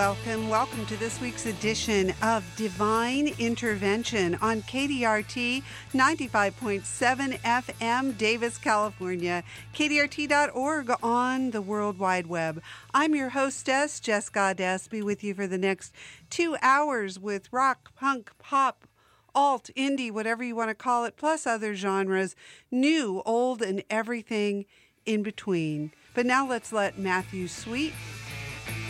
Welcome, 0.00 0.48
welcome 0.48 0.86
to 0.86 0.96
this 0.96 1.20
week's 1.20 1.44
edition 1.44 2.14
of 2.22 2.42
Divine 2.56 3.34
Intervention 3.38 4.34
on 4.36 4.62
KDRT 4.62 5.62
95.7 5.92 7.38
FM, 7.40 8.16
Davis, 8.16 8.56
California, 8.56 9.44
KDRT.org 9.74 10.90
on 11.02 11.50
the 11.50 11.60
World 11.60 11.98
Wide 11.98 12.28
Web. 12.28 12.62
I'm 12.94 13.14
your 13.14 13.28
hostess, 13.28 14.00
Jess 14.00 14.30
Goddess, 14.30 14.88
be 14.88 15.02
with 15.02 15.22
you 15.22 15.34
for 15.34 15.46
the 15.46 15.58
next 15.58 15.94
two 16.30 16.56
hours 16.62 17.18
with 17.18 17.52
rock, 17.52 17.94
punk, 17.94 18.30
pop, 18.38 18.86
alt, 19.34 19.68
indie, 19.76 20.10
whatever 20.10 20.42
you 20.42 20.56
want 20.56 20.70
to 20.70 20.74
call 20.74 21.04
it, 21.04 21.18
plus 21.18 21.46
other 21.46 21.74
genres, 21.74 22.34
new, 22.70 23.20
old, 23.26 23.60
and 23.60 23.84
everything 23.90 24.64
in 25.04 25.22
between. 25.22 25.92
But 26.14 26.24
now 26.24 26.48
let's 26.48 26.72
let 26.72 26.98
Matthew 26.98 27.48
Sweet 27.48 27.92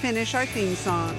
finish 0.00 0.34
our 0.34 0.46
theme 0.46 0.74
song. 0.74 1.14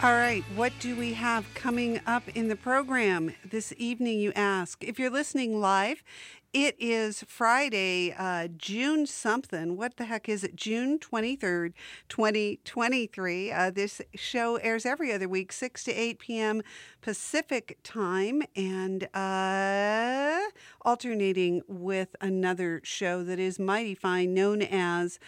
All 0.00 0.12
right, 0.12 0.44
what 0.54 0.72
do 0.78 0.94
we 0.94 1.14
have 1.14 1.52
coming 1.54 2.00
up 2.06 2.22
in 2.36 2.46
the 2.46 2.54
program 2.54 3.34
this 3.44 3.74
evening, 3.78 4.20
you 4.20 4.32
ask? 4.36 4.84
If 4.84 4.96
you're 4.96 5.10
listening 5.10 5.60
live, 5.60 6.04
it 6.52 6.76
is 6.78 7.24
Friday, 7.26 8.14
uh, 8.16 8.46
June 8.56 9.06
something. 9.06 9.76
What 9.76 9.96
the 9.96 10.04
heck 10.04 10.28
is 10.28 10.44
it? 10.44 10.54
June 10.54 11.00
23rd, 11.00 11.72
2023. 12.08 13.50
Uh, 13.50 13.70
this 13.70 14.00
show 14.14 14.54
airs 14.58 14.86
every 14.86 15.12
other 15.12 15.28
week, 15.28 15.50
6 15.50 15.82
to 15.82 15.92
8 15.92 16.20
p.m. 16.20 16.62
Pacific 17.00 17.78
time, 17.82 18.44
and 18.54 19.08
uh, 19.14 20.38
alternating 20.82 21.62
with 21.66 22.14
another 22.20 22.80
show 22.84 23.24
that 23.24 23.40
is 23.40 23.58
mighty 23.58 23.96
fine, 23.96 24.32
known 24.32 24.62
as 24.62 25.18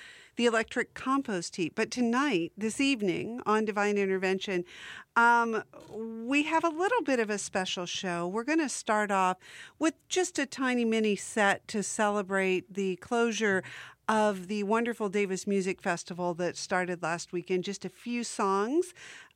the 0.40 0.46
electric 0.46 0.94
compost 0.94 1.56
heap. 1.56 1.74
But 1.74 1.90
tonight, 1.90 2.52
this 2.56 2.80
evening 2.80 3.42
on 3.44 3.66
Divine 3.66 3.98
Intervention, 3.98 4.64
um, 5.14 5.62
we 5.92 6.44
have 6.44 6.64
a 6.64 6.70
little 6.70 7.02
bit 7.02 7.20
of 7.20 7.28
a 7.28 7.36
special 7.36 7.84
show. 7.84 8.26
We're 8.26 8.44
going 8.44 8.60
to 8.60 8.70
start 8.70 9.10
off 9.10 9.36
with 9.78 9.92
just 10.08 10.38
a 10.38 10.46
tiny 10.46 10.86
mini 10.86 11.14
set 11.14 11.68
to 11.68 11.82
celebrate 11.82 12.72
the 12.72 12.96
closure 12.96 13.62
of 14.08 14.48
the 14.48 14.62
wonderful 14.62 15.10
Davis 15.10 15.46
Music 15.46 15.82
Festival 15.82 16.32
that 16.32 16.56
started 16.56 17.02
last 17.02 17.34
weekend. 17.34 17.64
Just 17.64 17.84
a 17.84 17.90
few 17.90 18.24
songs. 18.24 18.94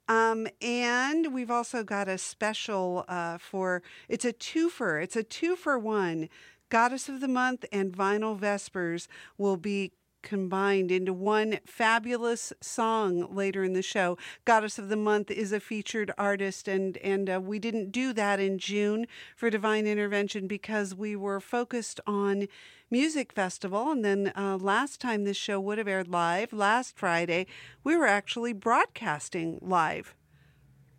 Um, 0.08 0.46
and 0.62 1.34
we've 1.34 1.50
also 1.50 1.84
got 1.84 2.08
a 2.08 2.16
special 2.16 3.04
uh, 3.08 3.36
for 3.36 3.82
it's 4.08 4.24
a 4.24 4.32
twofer. 4.32 5.02
It's 5.02 5.16
a 5.16 5.22
two 5.22 5.54
for 5.54 5.78
one. 5.78 6.30
Goddess 6.70 7.10
of 7.10 7.20
the 7.20 7.28
Month 7.28 7.66
and 7.70 7.92
Vinyl 7.92 8.38
Vespers 8.38 9.06
will 9.36 9.58
be 9.58 9.92
combined 10.24 10.90
into 10.90 11.12
one 11.12 11.60
fabulous 11.64 12.52
song 12.60 13.32
later 13.32 13.62
in 13.62 13.74
the 13.74 13.82
show. 13.82 14.18
Goddess 14.44 14.76
of 14.76 14.88
the 14.88 14.96
Month 14.96 15.30
is 15.30 15.52
a 15.52 15.60
featured 15.60 16.10
artist, 16.18 16.66
and 16.66 16.96
and 16.96 17.30
uh, 17.30 17.40
we 17.40 17.60
didn't 17.60 17.92
do 17.92 18.12
that 18.14 18.40
in 18.40 18.58
June 18.58 19.06
for 19.36 19.50
Divine 19.50 19.86
Intervention 19.86 20.48
because 20.48 20.94
we 20.94 21.14
were 21.14 21.38
focused 21.38 22.00
on 22.06 22.48
music 22.90 23.32
festival. 23.32 23.92
And 23.92 24.04
then 24.04 24.32
uh, 24.34 24.56
last 24.60 25.00
time 25.00 25.22
this 25.22 25.36
show 25.36 25.60
would 25.60 25.78
have 25.78 25.86
aired 25.86 26.08
live, 26.08 26.52
last 26.52 26.96
Friday, 26.96 27.46
we 27.84 27.96
were 27.96 28.08
actually 28.08 28.52
broadcasting 28.52 29.58
live 29.62 30.16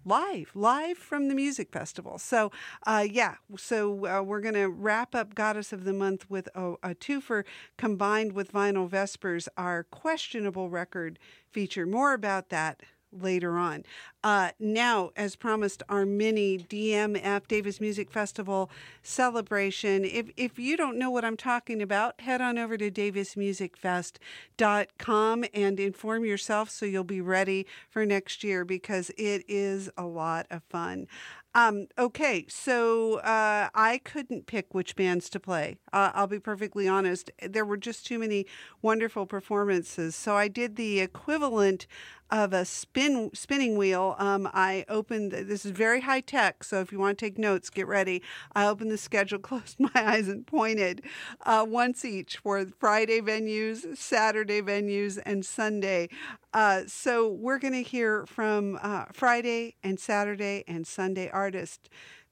live, 0.06 0.52
live 0.54 0.98
from 0.98 1.28
the 1.28 1.36
music 1.36 1.72
festival. 1.72 2.18
So, 2.18 2.52
uh, 2.86 3.06
yeah, 3.10 3.36
so 3.57 4.06
uh, 4.06 4.22
we're 4.22 4.42
going 4.42 4.54
to 4.54 4.69
wrap 4.69 5.16
up 5.16 5.36
Goddess 5.36 5.74
of 5.74 5.84
the 5.84 5.94
Month 5.94 6.30
with 6.30 6.48
a, 6.56 6.74
a 6.84 6.96
twofer 6.96 7.44
combined 7.78 8.34
with 8.34 8.54
Vinyl 8.54 8.88
Vespers, 8.88 9.48
our 9.57 9.84
questionable 9.84 10.69
record 10.69 11.18
feature. 11.52 11.86
More 11.86 12.13
about 12.13 12.50
that 12.50 12.81
later 13.21 13.57
on. 13.57 13.83
Uh, 14.23 14.51
now, 14.59 15.12
as 15.15 15.35
promised, 15.35 15.83
our 15.88 16.03
mini 16.06 16.57
DMF 16.57 17.47
Davis 17.47 17.79
Music 17.79 18.09
Festival 18.09 18.71
celebration. 19.03 20.03
If, 20.03 20.31
if 20.35 20.57
you 20.57 20.75
don't 20.77 20.97
know 20.97 21.12
what 21.12 21.23
I'm 21.23 21.38
talking 21.38 21.79
about, 21.81 22.19
head 22.21 22.41
on 22.41 22.57
over 22.57 22.75
to 22.77 22.89
davismusicfest.com 22.89 25.45
and 25.53 25.79
inform 25.79 26.25
yourself 26.25 26.71
so 26.71 26.85
you'll 26.85 27.03
be 27.03 27.21
ready 27.21 27.67
for 27.89 28.06
next 28.06 28.44
year 28.44 28.65
because 28.65 29.12
it 29.18 29.44
is 29.47 29.89
a 29.97 30.06
lot 30.06 30.47
of 30.50 30.63
fun. 30.63 31.07
Um, 31.56 31.88
okay, 31.98 32.46
so 32.50 33.19
uh, 33.19 33.69
I 33.74 34.02
couldn't 34.04 34.46
pick 34.46 34.74
which 34.74 34.98
bands 34.98 35.30
to 35.30 35.40
play. 35.40 35.78
Uh, 35.94 36.12
I'll 36.13 36.28
be 36.28 36.38
perfectly 36.38 36.86
honest. 36.86 37.31
There 37.42 37.63
were 37.63 37.78
just 37.78 38.06
too 38.06 38.19
many 38.19 38.46
wonderful 38.81 39.25
performances. 39.25 40.18
So 40.18 40.36
I 40.36 40.50
did 40.50 40.75
the 40.75 41.00
equivalent 41.00 41.88
of 42.31 42.54
a 42.54 42.66
spin 42.66 43.30
spinning 43.34 43.78
wheel. 43.78 44.16
Um, 44.18 44.50
I 44.54 44.84
opened. 44.90 45.31
This 45.31 45.66
is 45.66 45.72
very 45.72 46.02
high 46.02 46.22
tech, 46.22 46.63
so 46.63 46.81
if 46.81 46.92
you 46.92 47.00
want 47.00 47.18
to 47.18 47.25
take 47.25 47.38
notes, 47.38 47.69
get 47.69 47.88
ready. 47.88 48.22
I 48.54 48.68
opened 48.68 48.92
the 48.92 48.98
schedule, 48.98 49.40
closed 49.50 49.80
my 49.80 49.90
eyes, 49.96 50.28
and 50.28 50.46
pointed 50.46 51.04
uh, 51.46 51.66
once 51.68 52.04
each 52.04 52.38
for 52.38 52.66
Friday 52.80 53.22
venues, 53.22 53.96
Saturday 53.98 54.62
venues, 54.62 55.22
and 55.25 55.46
Sunday. 55.46 56.10
Uh, 56.54 56.84
so 56.88 57.30
we're 57.30 57.60
going 57.60 57.74
to 57.74 57.84
hear 57.84 58.25
from 58.25 58.80
uh, 58.81 59.06
Friday 59.12 59.75
and 59.84 60.00
Saturday 60.00 60.63
and 60.68 60.88
Sunday 60.88 61.30
artists. 61.30 61.44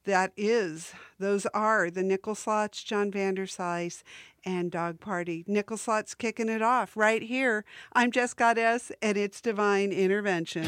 That 0.06 0.34
is, 0.36 0.94
those 1.18 1.46
are 1.54 1.90
the 1.90 2.04
Nickel 2.04 2.36
Slots, 2.36 2.84
John 2.84 3.10
Vanderslice, 3.10 4.04
and 4.44 4.70
Dog 4.70 5.00
Party. 5.00 5.46
Nickel 5.48 5.78
Slots 5.78 6.14
kicking 6.14 6.50
it 6.50 6.62
off 6.62 6.98
right 6.98 7.22
here. 7.22 7.64
I'm 7.94 8.12
Jess 8.12 8.34
Goddess, 8.34 8.92
and 9.02 9.18
it's 9.18 9.40
Divine 9.40 9.94
Intervention. 9.94 10.68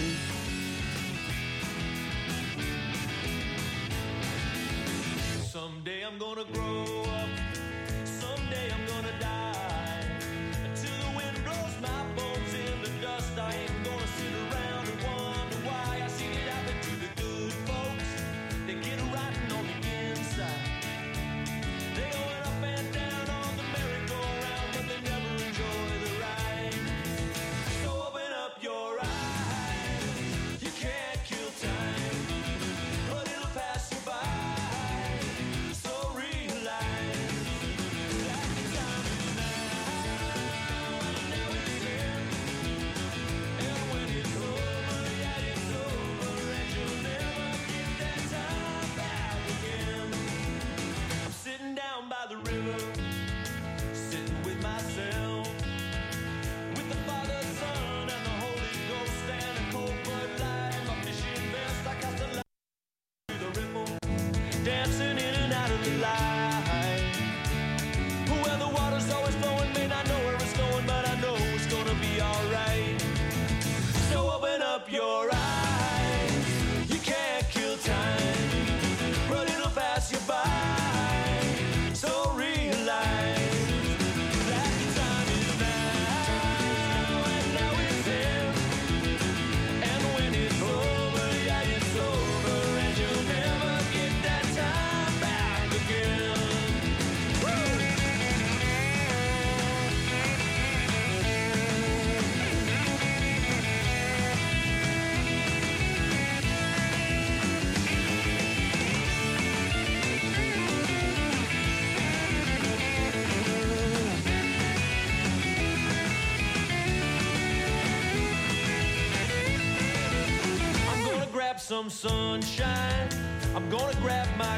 Some 121.75 121.89
sunshine. 121.89 123.09
I'm 123.53 123.69
gonna 123.69 123.93
grab 123.95 124.29
my 124.37 124.54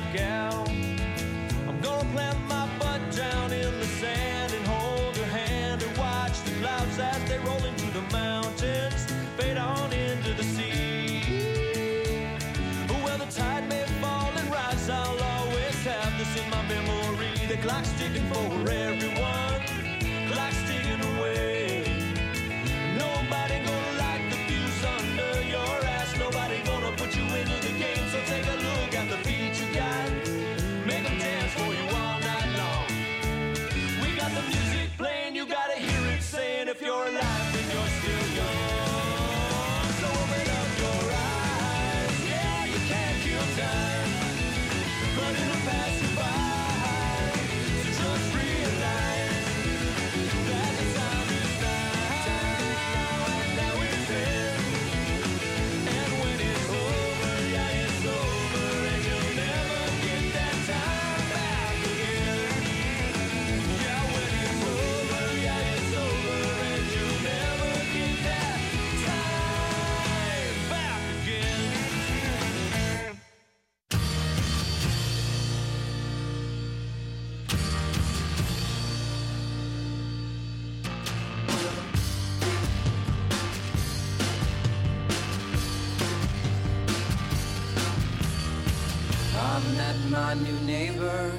my 90.10 90.34
new 90.36 90.60
neighbor. 90.66 91.32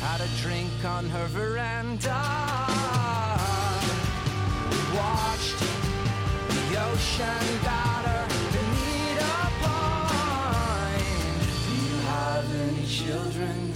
Had 0.00 0.20
a 0.20 0.28
drink 0.40 0.70
on 0.84 1.08
her 1.10 1.26
veranda. 1.28 2.20
We 4.70 4.78
watched 4.96 5.58
the 6.48 6.80
ocean 6.88 7.46
batter 7.64 8.22
beneath 8.54 9.20
a 9.20 9.46
pine. 9.62 11.00
Do 11.64 11.72
you 11.86 11.96
have 12.06 12.46
any 12.68 12.86
children 12.86 13.72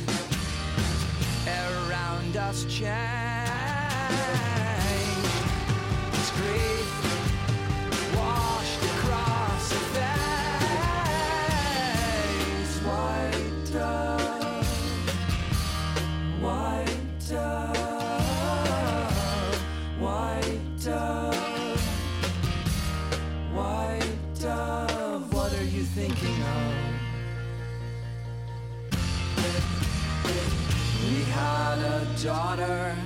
around 1.47 2.37
us? 2.37 2.65
Jen? 2.65 3.12
daughter 32.23 32.97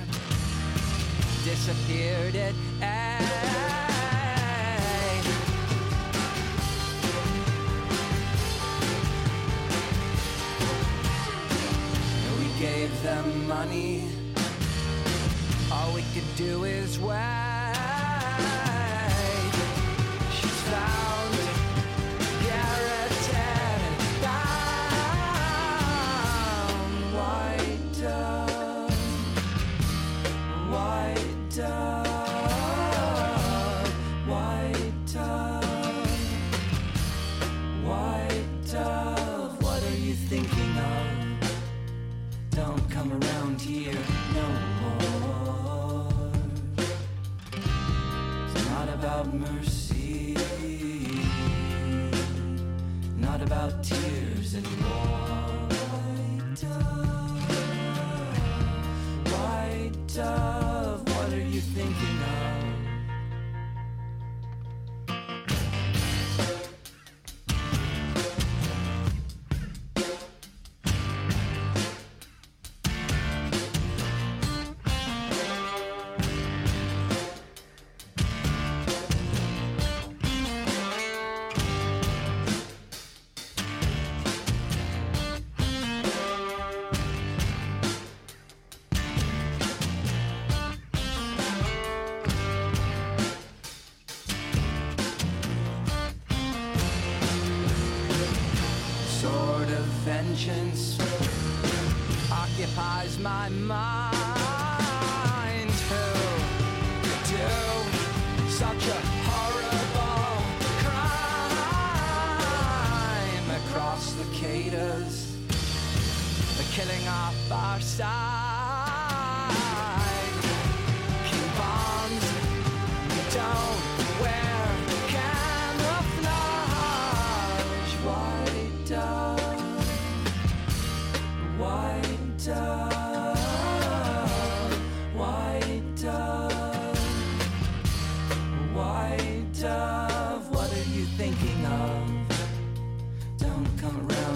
disappeared 1.43 2.35
at. 2.35 2.53
We 12.39 12.59
gave 12.59 13.01
them 13.01 13.47
money. 13.47 14.07
All 15.71 15.95
we 15.95 16.03
could 16.13 16.35
do 16.35 16.65
is 16.65 16.99
wait. 16.99 17.36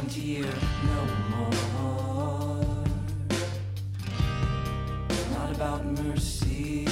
frontier 0.01 0.45
no 0.83 1.01
more. 1.29 2.83
Not 5.31 5.51
about 5.55 5.85
mercy, 5.85 6.87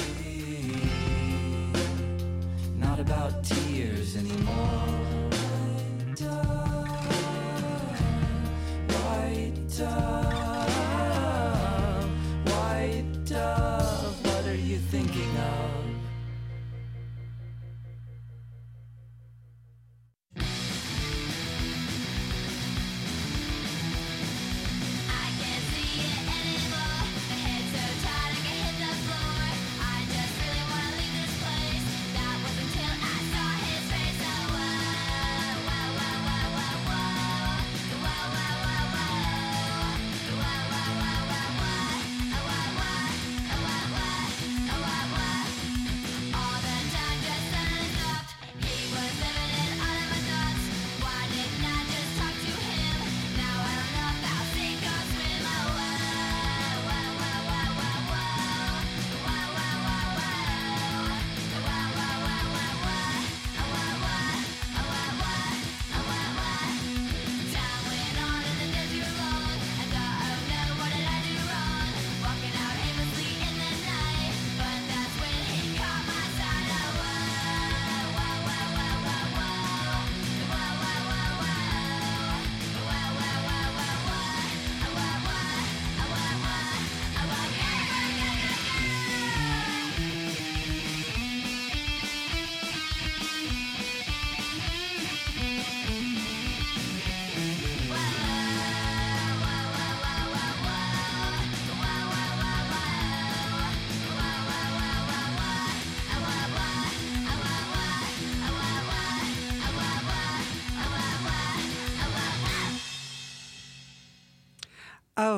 not 2.77 2.99
about 2.99 3.43
tears 3.43 4.15
anymore. 4.15 4.88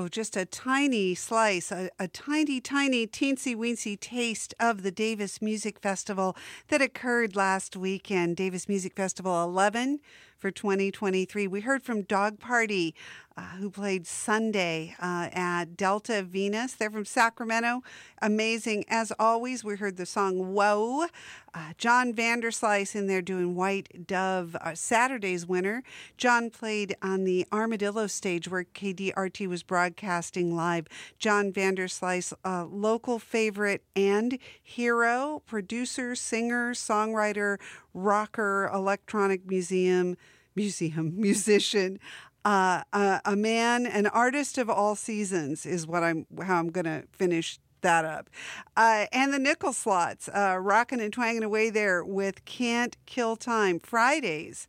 Oh, 0.01 0.07
just 0.07 0.35
a 0.35 0.45
tiny 0.45 1.13
slice, 1.13 1.71
a, 1.71 1.91
a 1.99 2.07
tiny, 2.07 2.59
tiny, 2.59 3.05
teensy 3.05 3.55
weensy 3.55 3.99
taste 3.99 4.55
of 4.59 4.81
the 4.81 4.89
Davis 4.89 5.43
Music 5.43 5.77
Festival 5.79 6.35
that 6.69 6.81
occurred 6.81 7.35
last 7.35 7.77
weekend. 7.77 8.35
Davis 8.35 8.67
Music 8.67 8.95
Festival 8.95 9.43
11 9.43 9.99
for 10.39 10.49
2023. 10.49 11.45
We 11.45 11.61
heard 11.61 11.83
from 11.83 12.01
Dog 12.01 12.39
Party, 12.39 12.95
uh, 13.37 13.41
who 13.57 13.69
played 13.69 14.05
Sunday 14.05 14.95
uh, 14.99 15.29
at 15.31 15.77
Delta 15.77 16.23
Venus. 16.23 16.73
They're 16.73 16.91
from 16.91 17.05
Sacramento. 17.05 17.83
Amazing. 18.21 18.85
As 18.89 19.11
always, 19.17 19.63
we 19.63 19.75
heard 19.75 19.97
the 19.97 20.05
song 20.05 20.53
Whoa. 20.53 21.07
Uh, 21.53 21.73
John 21.77 22.13
Vanderslice 22.13 22.95
in 22.95 23.07
there 23.07 23.21
doing 23.21 23.55
White 23.55 24.07
Dove, 24.07 24.55
uh, 24.55 24.73
Saturday's 24.73 25.45
winner. 25.45 25.83
John 26.17 26.49
played 26.49 26.95
on 27.01 27.23
the 27.23 27.45
Armadillo 27.51 28.07
stage 28.07 28.47
where 28.47 28.63
KDRT 28.63 29.47
was 29.47 29.63
broadcasting 29.63 30.55
live. 30.55 30.87
John 31.19 31.51
Vanderslice, 31.51 32.33
local 32.71 33.19
favorite 33.19 33.83
and 33.95 34.37
hero, 34.61 35.41
producer, 35.45 36.15
singer, 36.15 36.73
songwriter, 36.73 37.57
rocker, 37.93 38.69
electronic 38.73 39.45
museum, 39.49 40.17
museum, 40.55 41.13
musician. 41.19 41.99
Uh, 42.43 42.81
a, 42.91 43.21
a 43.25 43.35
man, 43.35 43.85
an 43.85 44.07
artist 44.07 44.57
of 44.57 44.69
all 44.69 44.95
seasons, 44.95 45.65
is 45.65 45.85
what 45.85 46.03
I'm 46.03 46.25
how 46.43 46.57
I'm 46.57 46.69
going 46.69 46.85
to 46.85 47.03
finish 47.11 47.59
that 47.81 48.05
up. 48.05 48.29
Uh, 48.75 49.05
and 49.11 49.33
the 49.33 49.39
nickel 49.39 49.73
slots, 49.73 50.27
uh, 50.29 50.57
rocking 50.59 51.01
and 51.01 51.13
twanging 51.13 51.43
away 51.43 51.69
there 51.69 52.03
with 52.03 52.45
Can't 52.45 52.97
Kill 53.05 53.35
Time. 53.35 53.79
Fridays 53.79 54.67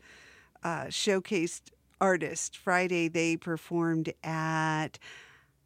uh, 0.62 0.84
showcased 0.84 1.70
artist. 2.00 2.56
Friday 2.56 3.08
they 3.08 3.36
performed 3.36 4.12
at 4.22 4.98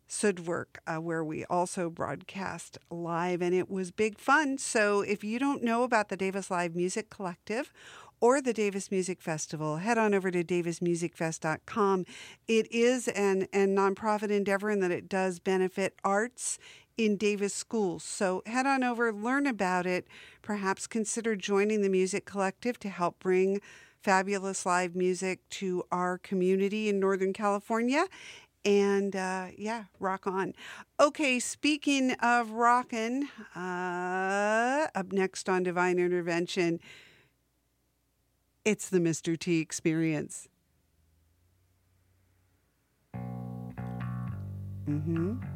Sudwerk, 0.09 0.79
uh, 0.87 1.01
where 1.01 1.25
we 1.25 1.45
also 1.47 1.91
broadcast 1.91 2.79
live, 2.91 3.43
and 3.43 3.55
it 3.55 3.69
was 3.69 3.91
big 3.91 4.19
fun. 4.19 4.59
So 4.59 5.01
if 5.01 5.25
you 5.25 5.39
don't 5.39 5.65
know 5.65 5.83
about 5.83 6.09
the 6.09 6.17
Davis 6.17 6.51
Live 6.51 6.77
Music 6.77 7.11
Collective, 7.11 7.73
or 8.21 8.41
the 8.41 8.53
Davis 8.53 8.91
Music 8.91 9.21
Festival, 9.21 9.79
head 9.79 9.99
on 9.99 10.15
over 10.15 10.31
to 10.31 10.43
davismusicfest.com. 10.43 12.07
It 12.49 12.73
is 12.73 13.09
an, 13.09 13.49
an 13.53 13.77
nonprofit 13.77 14.31
endeavor 14.31 14.71
in 14.71 14.81
that 14.81 14.91
it 14.91 15.09
does 15.09 15.39
benefit 15.39 15.95
arts 16.05 16.59
in 16.97 17.17
Davis 17.17 17.55
schools. 17.55 18.03
So 18.03 18.43
head 18.47 18.67
on 18.67 18.83
over, 18.83 19.13
learn 19.13 19.47
about 19.47 19.87
it, 19.87 20.07
perhaps 20.43 20.87
consider 20.87 21.37
joining 21.37 21.83
the 21.83 21.89
music 21.89 22.25
collective 22.25 22.79
to 22.81 22.89
help 22.89 23.19
bring 23.19 23.61
fabulous 24.03 24.65
live 24.65 24.95
music 24.95 25.41
to 25.51 25.83
our 25.91 26.19
community 26.19 26.89
in 26.89 27.01
Northern 27.01 27.33
California. 27.33 28.07
And 28.65 29.15
uh, 29.15 29.49
yeah, 29.57 29.85
rock 30.01 30.27
on. 30.27 30.55
Okay, 30.99 31.39
speaking 31.39 32.13
of 32.15 32.51
rockin', 32.53 33.29
uh, 33.55 34.89
up 34.95 35.13
next 35.13 35.49
on 35.49 35.63
Divine 35.63 35.99
Intervention, 35.99 36.81
it's 38.67 38.89
the 38.89 38.99
Mr. 38.99 39.39
T 39.39 39.61
experience. 39.61 40.49
Mm-hmm. 44.89 45.35
Won't 45.37 45.56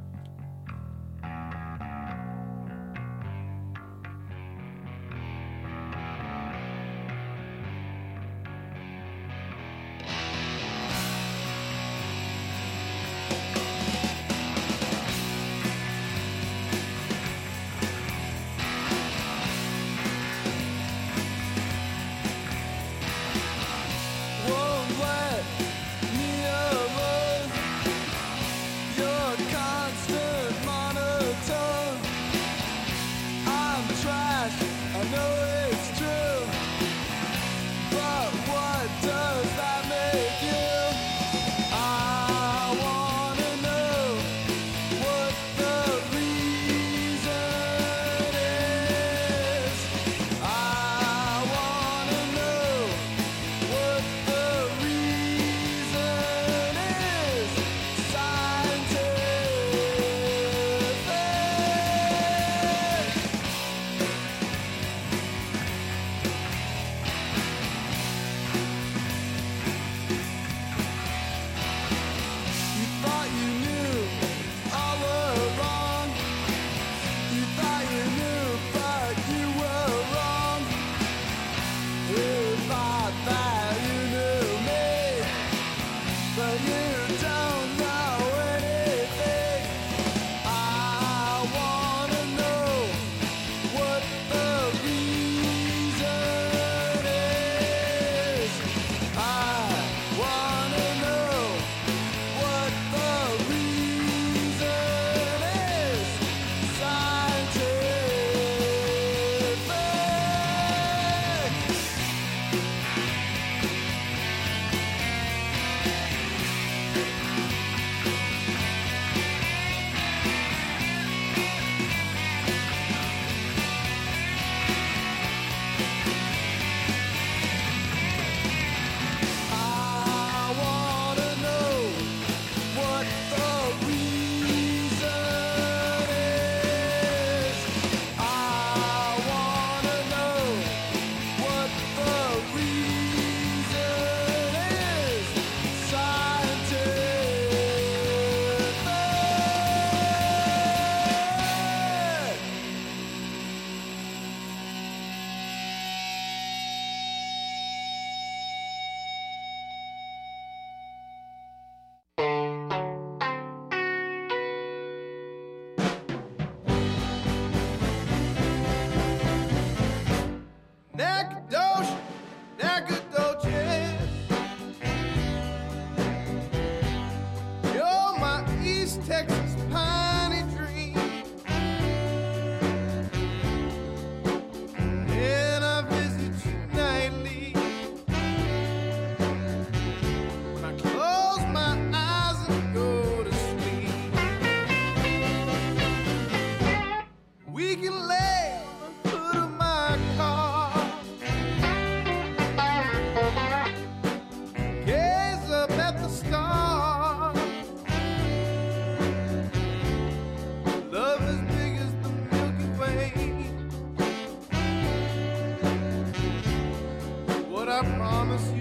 I 217.81 217.83
promise 217.97 218.53
you. 218.55 218.60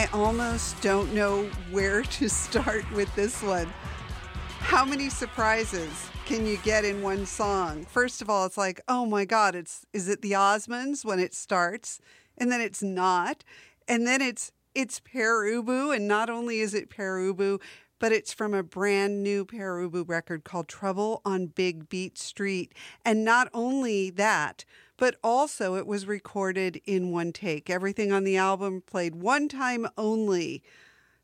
I 0.00 0.08
almost 0.14 0.80
don't 0.80 1.12
know 1.12 1.44
where 1.70 2.00
to 2.00 2.28
start 2.30 2.90
with 2.92 3.14
this 3.16 3.42
one. 3.42 3.70
how 4.60 4.82
many 4.82 5.10
surprises 5.10 6.08
can 6.24 6.46
you 6.46 6.56
get 6.62 6.86
in 6.86 7.02
one 7.02 7.26
song? 7.26 7.84
First 7.84 8.22
of 8.22 8.30
all, 8.30 8.46
it's 8.46 8.56
like, 8.56 8.80
oh 8.88 9.04
my 9.04 9.26
God, 9.26 9.54
it's 9.54 9.84
is 9.92 10.08
it 10.08 10.22
the 10.22 10.32
Osmonds 10.32 11.04
when 11.04 11.18
it 11.18 11.34
starts, 11.34 12.00
and 12.38 12.50
then 12.50 12.62
it's 12.62 12.82
not, 12.82 13.44
and 13.86 14.06
then 14.06 14.22
it's 14.22 14.52
it's 14.74 15.00
Pere 15.00 15.42
Ubu, 15.42 15.94
and 15.94 16.08
not 16.08 16.30
only 16.30 16.60
is 16.60 16.72
it 16.72 16.88
Pere 16.88 17.18
Ubu, 17.18 17.60
but 17.98 18.10
it's 18.10 18.32
from 18.32 18.54
a 18.54 18.62
brand 18.62 19.22
new 19.22 19.44
Pere 19.44 19.86
Ubu 19.86 20.08
record 20.08 20.44
called 20.44 20.66
Trouble 20.66 21.20
on 21.26 21.48
Big 21.48 21.90
Beat 21.90 22.16
Street, 22.16 22.72
and 23.04 23.22
not 23.22 23.50
only 23.52 24.08
that. 24.08 24.64
But 25.00 25.16
also, 25.24 25.76
it 25.76 25.86
was 25.86 26.06
recorded 26.06 26.82
in 26.84 27.10
one 27.10 27.32
take. 27.32 27.70
Everything 27.70 28.12
on 28.12 28.22
the 28.22 28.36
album 28.36 28.82
played 28.86 29.14
one 29.14 29.48
time 29.48 29.88
only 29.96 30.62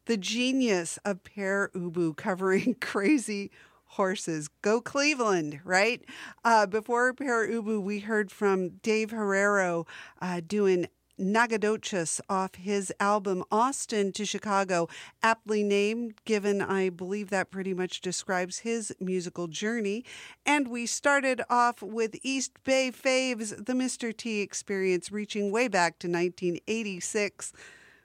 the 0.06 0.16
genius 0.16 0.98
of 1.04 1.22
Pere 1.22 1.70
Ubu 1.74 2.16
covering 2.16 2.74
crazy 2.80 3.50
horses. 3.84 4.48
Go 4.62 4.80
Cleveland, 4.80 5.60
right? 5.62 6.02
Uh, 6.42 6.64
before 6.64 7.12
Pere 7.12 7.46
Ubu, 7.46 7.82
we 7.82 7.98
heard 7.98 8.30
from 8.30 8.70
Dave 8.82 9.10
Herrero 9.10 9.86
uh, 10.22 10.40
doing 10.46 10.86
Nacogdoches 11.18 12.20
off 12.28 12.54
his 12.56 12.92
album 13.00 13.44
Austin 13.50 14.12
to 14.12 14.26
Chicago, 14.26 14.88
aptly 15.22 15.62
named, 15.62 16.14
given 16.24 16.60
I 16.60 16.90
believe 16.90 17.30
that 17.30 17.50
pretty 17.50 17.74
much 17.74 18.00
describes 18.00 18.60
his 18.60 18.94
musical 19.00 19.46
journey. 19.46 20.04
And 20.44 20.68
we 20.68 20.86
started 20.86 21.42
off 21.48 21.82
with 21.82 22.16
East 22.22 22.52
Bay 22.64 22.90
Faves, 22.92 23.56
the 23.64 23.72
Mr. 23.72 24.16
T 24.16 24.40
experience, 24.40 25.10
reaching 25.10 25.50
way 25.50 25.68
back 25.68 25.98
to 26.00 26.08
1986 26.08 27.52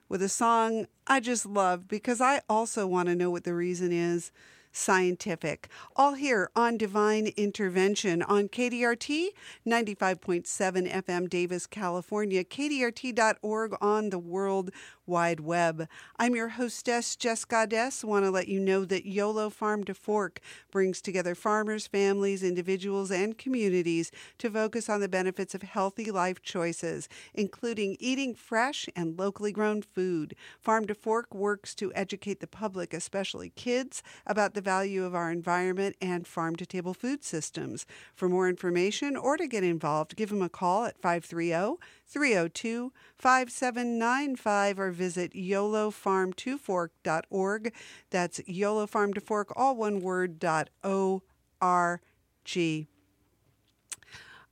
with 0.07 0.21
a 0.21 0.29
song 0.29 0.87
I 1.07 1.19
just 1.19 1.45
love 1.45 1.87
because 1.87 2.19
I 2.19 2.41
also 2.49 2.85
want 2.85 3.07
to 3.07 3.15
know 3.15 3.29
what 3.29 3.45
the 3.45 3.53
reason 3.53 3.91
is 3.91 4.31
scientific. 4.71 5.67
All 5.95 6.13
here 6.13 6.49
on 6.55 6.77
Divine 6.77 7.27
Intervention 7.37 8.21
on 8.21 8.47
KDRT 8.47 9.29
95.7 9.67 10.91
FM 10.91 11.29
Davis, 11.29 11.67
California, 11.67 12.43
KDRT.org 12.43 13.75
on 13.81 14.09
the 14.09 14.19
World 14.19 14.71
Wide 15.11 15.41
Web. 15.41 15.89
I'm 16.17 16.35
your 16.35 16.47
hostess, 16.47 17.17
Jess 17.17 17.43
Goddess. 17.43 18.01
Want 18.01 18.23
to 18.23 18.31
let 18.31 18.47
you 18.47 18.61
know 18.61 18.85
that 18.85 19.05
YOLO 19.05 19.49
Farm 19.49 19.83
to 19.83 19.93
Fork 19.93 20.39
brings 20.71 21.01
together 21.01 21.35
farmers, 21.35 21.85
families, 21.85 22.43
individuals, 22.43 23.11
and 23.11 23.37
communities 23.37 24.09
to 24.37 24.49
focus 24.49 24.87
on 24.87 25.01
the 25.01 25.09
benefits 25.09 25.53
of 25.53 25.63
healthy 25.63 26.11
life 26.11 26.41
choices, 26.41 27.09
including 27.33 27.97
eating 27.99 28.33
fresh 28.33 28.87
and 28.95 29.19
locally 29.19 29.51
grown 29.51 29.81
food. 29.81 30.33
Farm 30.61 30.87
to 30.87 30.95
Fork 30.95 31.35
works 31.35 31.75
to 31.75 31.91
educate 31.93 32.39
the 32.39 32.47
public, 32.47 32.93
especially 32.93 33.49
kids, 33.49 34.01
about 34.25 34.53
the 34.53 34.61
value 34.61 35.03
of 35.03 35.13
our 35.13 35.29
environment 35.29 35.97
and 36.01 36.25
farm 36.25 36.55
to 36.55 36.65
table 36.65 36.93
food 36.93 37.21
systems. 37.21 37.85
For 38.15 38.29
more 38.29 38.47
information 38.47 39.17
or 39.17 39.35
to 39.35 39.45
get 39.45 39.65
involved, 39.65 40.15
give 40.15 40.29
them 40.29 40.41
a 40.41 40.47
call 40.47 40.85
at 40.85 41.01
530 41.01 41.81
302 42.11 42.91
5795 43.17 44.79
or 44.79 44.91
visit 44.91 45.33
yolofarm2fork.org. 45.33 47.73
That's 48.09 48.39
yolofarm 48.41 49.13
to 49.13 49.21
fork, 49.21 49.53
all 49.55 49.75
one 49.75 50.01
word, 50.01 50.39
dot 50.39 50.71
O-R-G. 50.83 51.21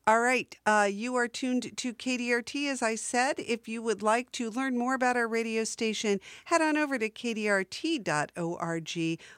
All 0.08 0.22
right, 0.22 0.58
uh, 0.66 0.90
you 0.92 1.14
are 1.16 1.28
tuned 1.28 1.78
to 1.78 1.94
KDRT. 1.94 2.68
As 2.68 2.82
I 2.82 2.96
said, 2.96 3.36
if 3.38 3.68
you 3.68 3.84
would 3.84 4.02
like 4.02 4.32
to 4.34 4.50
learn 4.50 4.76
more 4.76 4.96
about 4.96 5.16
our 5.16 5.28
radio 5.28 5.64
station, 5.64 6.20
head 6.46 6.64
on 6.64 6.78
over 6.78 6.98
to 6.98 7.10
kdrt.org. 7.12 8.10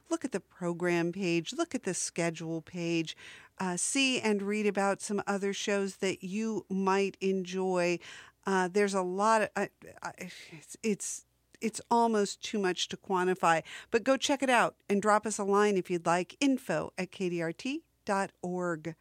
Look 0.09 0.23
at 0.23 0.31
the 0.31 0.39
program 0.39 1.11
page, 1.11 1.51
look 1.51 1.75
at 1.75 1.83
the 1.83 1.93
schedule 1.93 2.61
page, 2.61 3.17
uh, 3.59 3.75
see 3.75 4.21
and 4.21 4.41
read 4.41 4.65
about 4.65 5.01
some 5.01 5.21
other 5.27 5.51
shows 5.51 5.97
that 5.97 6.23
you 6.23 6.65
might 6.69 7.17
enjoy. 7.19 7.99
Uh, 8.45 8.69
there's 8.71 8.93
a 8.93 9.01
lot 9.01 9.41
of 9.41 9.49
uh, 9.57 9.65
uh, 10.01 10.11
it's, 10.17 10.77
it's 10.81 11.25
it's 11.59 11.81
almost 11.91 12.41
too 12.41 12.59
much 12.59 12.87
to 12.87 12.97
quantify, 12.97 13.61
but 13.91 14.05
go 14.05 14.15
check 14.15 14.41
it 14.41 14.49
out 14.49 14.75
and 14.89 15.01
drop 15.01 15.25
us 15.25 15.37
a 15.37 15.43
line 15.43 15.75
if 15.75 15.91
you'd 15.91 16.05
like. 16.05 16.37
Info 16.39 16.93
at 16.97 17.11
kdrt.org. 17.11 18.95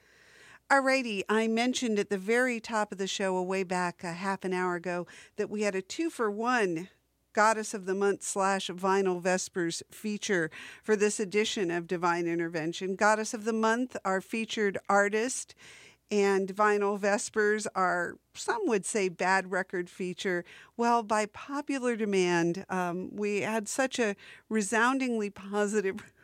Alrighty, 0.71 1.25
I 1.29 1.49
mentioned 1.49 1.99
at 1.99 2.11
the 2.11 2.17
very 2.17 2.61
top 2.61 2.93
of 2.93 2.99
the 2.99 3.09
show, 3.09 3.37
a 3.37 3.43
way 3.43 3.65
back 3.65 4.05
a 4.05 4.13
half 4.13 4.45
an 4.45 4.53
hour 4.53 4.77
ago, 4.77 5.05
that 5.35 5.51
we 5.51 5.63
had 5.63 5.75
a 5.75 5.83
two 5.83 6.11
for 6.11 6.31
one 6.31 6.89
Goddess 7.33 7.75
of 7.75 7.87
the 7.87 7.95
Month 7.95 8.23
slash 8.23 8.69
Vinyl 8.69 9.21
Vespers 9.21 9.83
feature 9.91 10.49
for 10.85 10.95
this 10.95 11.19
edition 11.19 11.73
of 11.73 11.89
Divine 11.89 12.29
Intervention. 12.29 12.95
Goddess 12.95 13.35
of 13.35 13.45
the 13.45 13.53
Month, 13.53 13.97
our 14.05 14.21
featured 14.21 14.79
artist, 14.89 15.57
and 16.09 16.55
Vinyl 16.55 16.97
Vespers, 16.97 17.67
our 17.75 18.17
some 18.35 18.63
would 18.67 18.87
say 18.87 19.09
bad 19.09 19.51
record 19.51 19.91
feature. 19.91 20.45
Well, 20.77 21.03
by 21.03 21.27
popular 21.27 21.97
demand, 21.97 22.65
um, 22.69 23.11
we 23.13 23.41
had 23.41 23.69
such 23.69 23.99
a 23.99 24.15
resoundingly 24.49 25.31
positive 25.31 26.13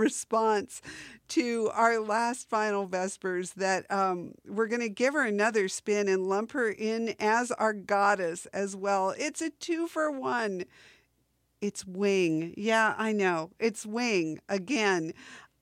response 0.00 0.82
to 1.28 1.70
our 1.74 2.00
last 2.00 2.50
Vinyl 2.50 2.88
Vespers 2.88 3.52
that 3.54 3.90
um, 3.90 4.32
we're 4.46 4.66
going 4.66 4.80
to 4.80 4.88
give 4.88 5.14
her 5.14 5.24
another 5.24 5.68
spin 5.68 6.08
and 6.08 6.26
lump 6.28 6.52
her 6.52 6.70
in 6.70 7.14
as 7.20 7.52
our 7.52 7.72
goddess 7.72 8.46
as 8.46 8.74
well. 8.74 9.14
It's 9.16 9.40
a 9.40 9.50
two 9.50 9.86
for 9.86 10.10
one. 10.10 10.64
It's 11.60 11.86
Wing. 11.86 12.54
Yeah, 12.56 12.94
I 12.96 13.12
know. 13.12 13.50
It's 13.60 13.84
Wing 13.84 14.40
again. 14.48 15.12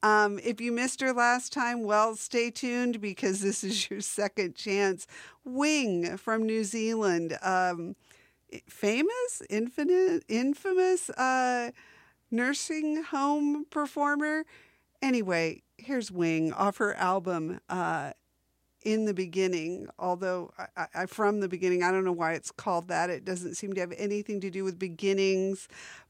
Um, 0.03 0.39
if 0.45 0.61
you 0.61 0.71
missed 0.71 1.01
her 1.01 1.13
last 1.13 1.53
time, 1.53 1.83
well, 1.83 2.15
stay 2.15 2.51
tuned 2.51 3.01
because 3.01 3.41
this 3.41 3.65
is 3.65 3.91
your 3.91 4.01
second 4.01 4.55
chance. 4.55 5.07
Wing 5.45 6.17
from 6.17 6.47
New 6.47 6.63
Zealand. 6.63 7.37
Um, 7.43 7.97
famous, 8.69 9.43
infinite, 9.51 10.25
infamous 10.29 11.11
uh, 11.11 11.73
nursing 12.31 13.03
home 13.05 13.65
performer. 13.71 14.45
Anyway, 15.01 15.63
here's 15.77 16.11
Wing 16.11 16.53
off 16.53 16.79
her 16.79 16.95
album 16.95 17.61
uh, 17.69 18.13
in 18.83 19.05
the 19.05 19.15
beginning. 19.15 19.89
Although 19.99 20.53
I, 20.77 20.87
I, 20.95 21.07
from 21.07 21.41
the 21.41 21.49
beginning, 21.49 21.83
I 21.83 21.91
don't 21.91 22.05
know 22.05 22.13
why 22.13 22.33
it's 22.33 22.51
called 22.51 22.89
that. 22.89 23.11
It 23.11 23.25
doesn't 23.25 23.55
seem 23.55 23.73
to 23.75 23.81
have 23.81 23.93
anything 23.97 24.41
to 24.41 24.51
do 24.51 24.65
with 24.65 24.79
beginnings, 24.79 25.69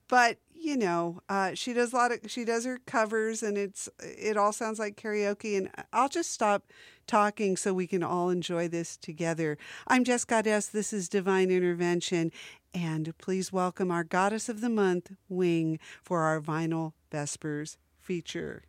but 0.09 0.39
you 0.61 0.77
know, 0.77 1.21
uh, 1.29 1.55
she 1.55 1.73
does 1.73 1.93
a 1.93 1.97
lot 1.97 2.13
of 2.13 2.19
she 2.27 2.45
does 2.45 2.65
her 2.65 2.79
covers, 2.85 3.43
and 3.43 3.57
it's 3.57 3.89
it 4.01 4.37
all 4.37 4.53
sounds 4.53 4.79
like 4.79 5.01
karaoke. 5.01 5.57
And 5.57 5.71
I'll 5.93 6.09
just 6.09 6.33
stop 6.33 6.65
talking 7.07 7.57
so 7.57 7.73
we 7.73 7.87
can 7.87 8.03
all 8.03 8.29
enjoy 8.29 8.69
this 8.69 8.97
together. 8.97 9.57
I'm 9.87 10.05
Jess 10.05 10.25
Goddess. 10.25 10.67
This 10.67 10.93
is 10.93 11.09
Divine 11.09 11.51
Intervention, 11.51 12.33
and 12.75 13.17
please 13.19 13.53
welcome 13.53 13.91
our 13.91 14.05
Goddess 14.05 14.49
of 14.49 14.61
the 14.61 14.69
Month, 14.69 15.13
Wing, 15.29 15.79
for 16.03 16.23
our 16.23 16.41
Vinyl 16.41 16.93
Vespers 17.11 17.77
feature. 17.99 18.63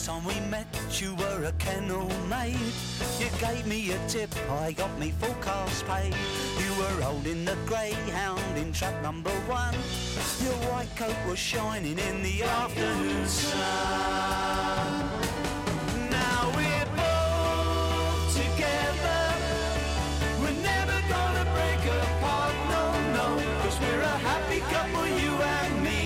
Last 0.00 0.08
time 0.08 0.24
we 0.24 0.40
met, 0.48 0.66
you 0.92 1.14
were 1.16 1.44
a 1.44 1.52
kennel 1.58 2.08
maid. 2.30 2.56
You 3.18 3.26
gave 3.38 3.66
me 3.66 3.92
a 3.92 3.98
tip, 4.08 4.30
I 4.48 4.72
got 4.72 4.98
me 4.98 5.10
full 5.10 5.34
cast 5.42 5.86
paid. 5.86 6.14
You 6.58 6.72
were 6.78 7.02
holding 7.02 7.44
the 7.44 7.54
greyhound 7.66 8.56
in 8.56 8.72
trap 8.72 8.94
number 9.02 9.28
one. 9.46 9.74
Your 10.42 10.56
white 10.72 10.88
coat 10.96 11.14
was 11.28 11.38
shining 11.38 11.98
in 11.98 12.22
the 12.22 12.42
afternoon 12.44 13.26
sun. 13.26 13.60
Now 16.08 16.50
we're 16.56 16.90
both 16.96 18.32
together. 18.40 19.22
We're 20.40 20.62
never 20.62 20.98
gonna 21.12 21.44
break 21.52 21.82
apart, 22.00 22.56
no, 22.72 22.84
no. 23.18 23.36
we 23.36 23.86
we're 23.86 24.00
a 24.00 24.18
happy 24.30 24.60
couple, 24.72 25.06
you 25.08 25.32
and 25.58 25.84
me. 25.84 26.00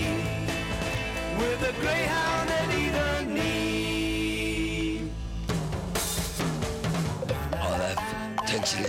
We're 1.39 1.57
the 1.65 1.71
greyhound. 1.79 2.34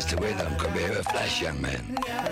That's 0.06 0.14
the 0.20 0.22
way 0.22 0.32
that 0.34 0.46
I'm 0.46 0.54
coming 0.54 0.78
here 0.78 0.90
with 0.90 1.08
flash, 1.08 1.42
young 1.42 1.60
man. 1.60 1.80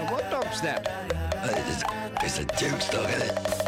What 0.09 0.31
dog's 0.31 0.61
that? 0.61 0.87
Uh, 1.35 1.61
it's, 1.67 1.83
it's 2.23 2.39
a 2.39 2.45
Duke's 2.57 2.89
dog, 2.89 3.11
isn't 3.11 3.37
it? 3.37 3.64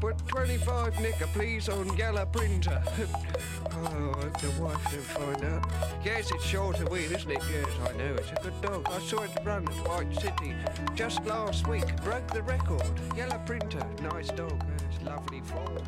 Put 0.00 0.18
25 0.28 1.00
knicker, 1.00 1.26
please, 1.28 1.68
on 1.68 1.96
yellow 1.96 2.26
printer. 2.26 2.82
oh, 3.72 4.12
the 4.40 4.62
wife 4.62 4.90
don't 4.90 5.02
find 5.02 5.44
out. 5.44 5.70
Yes, 6.04 6.30
it's 6.30 6.44
short 6.44 6.78
of 6.80 6.88
weed, 6.90 7.12
isn't 7.12 7.30
it? 7.30 7.42
Yes, 7.50 7.68
I 7.82 7.96
know. 7.96 8.14
It's 8.14 8.32
a 8.32 8.42
good 8.42 8.60
dog. 8.62 8.86
I 8.90 8.98
saw 9.00 9.22
it 9.22 9.30
run 9.44 9.66
at 9.68 9.88
White 9.88 10.14
City 10.14 10.54
just 10.94 11.24
last 11.24 11.66
week. 11.66 11.84
Broke 12.02 12.26
the 12.28 12.42
record. 12.42 12.82
Yellow 13.16 13.40
printer. 13.46 13.86
Nice 14.02 14.28
dog. 14.28 14.64
It's 14.90 15.02
lovely 15.04 15.40
form. 15.40 15.82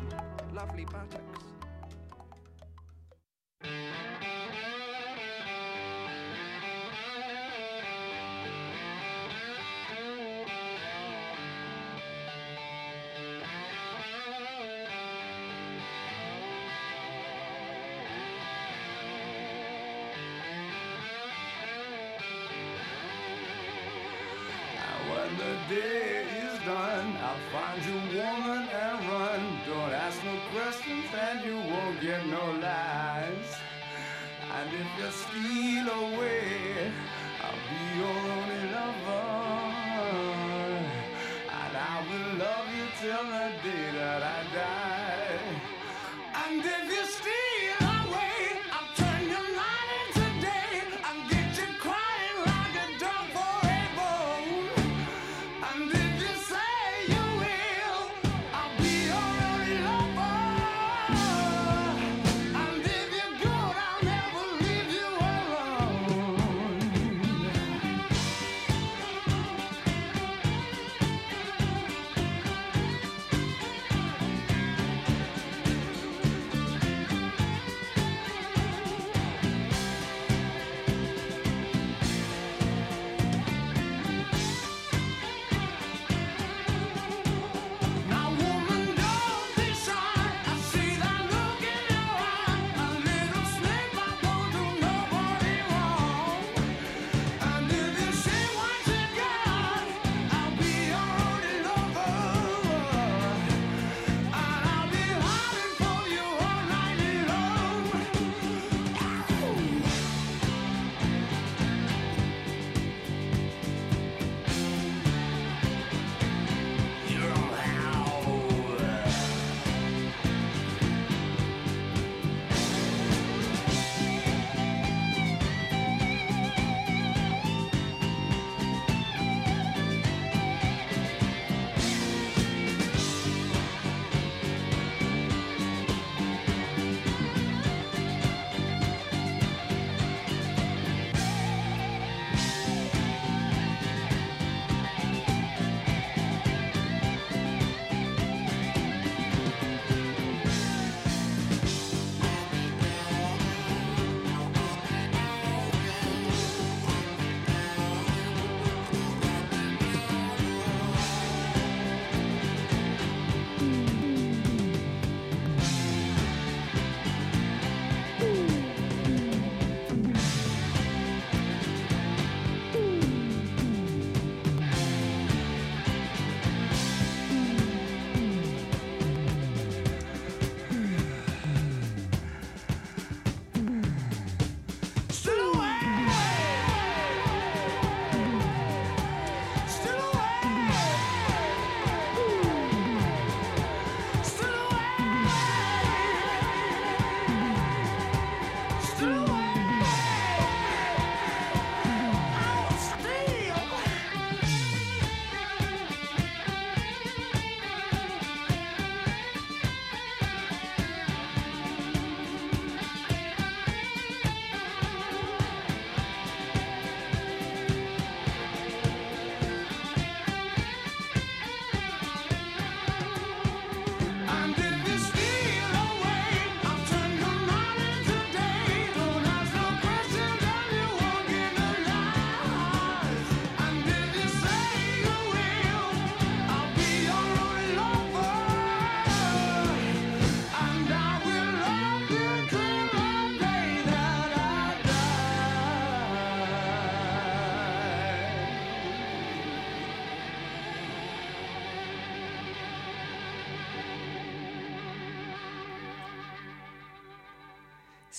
Lovely 0.53 0.85
buttocks. 0.85 1.28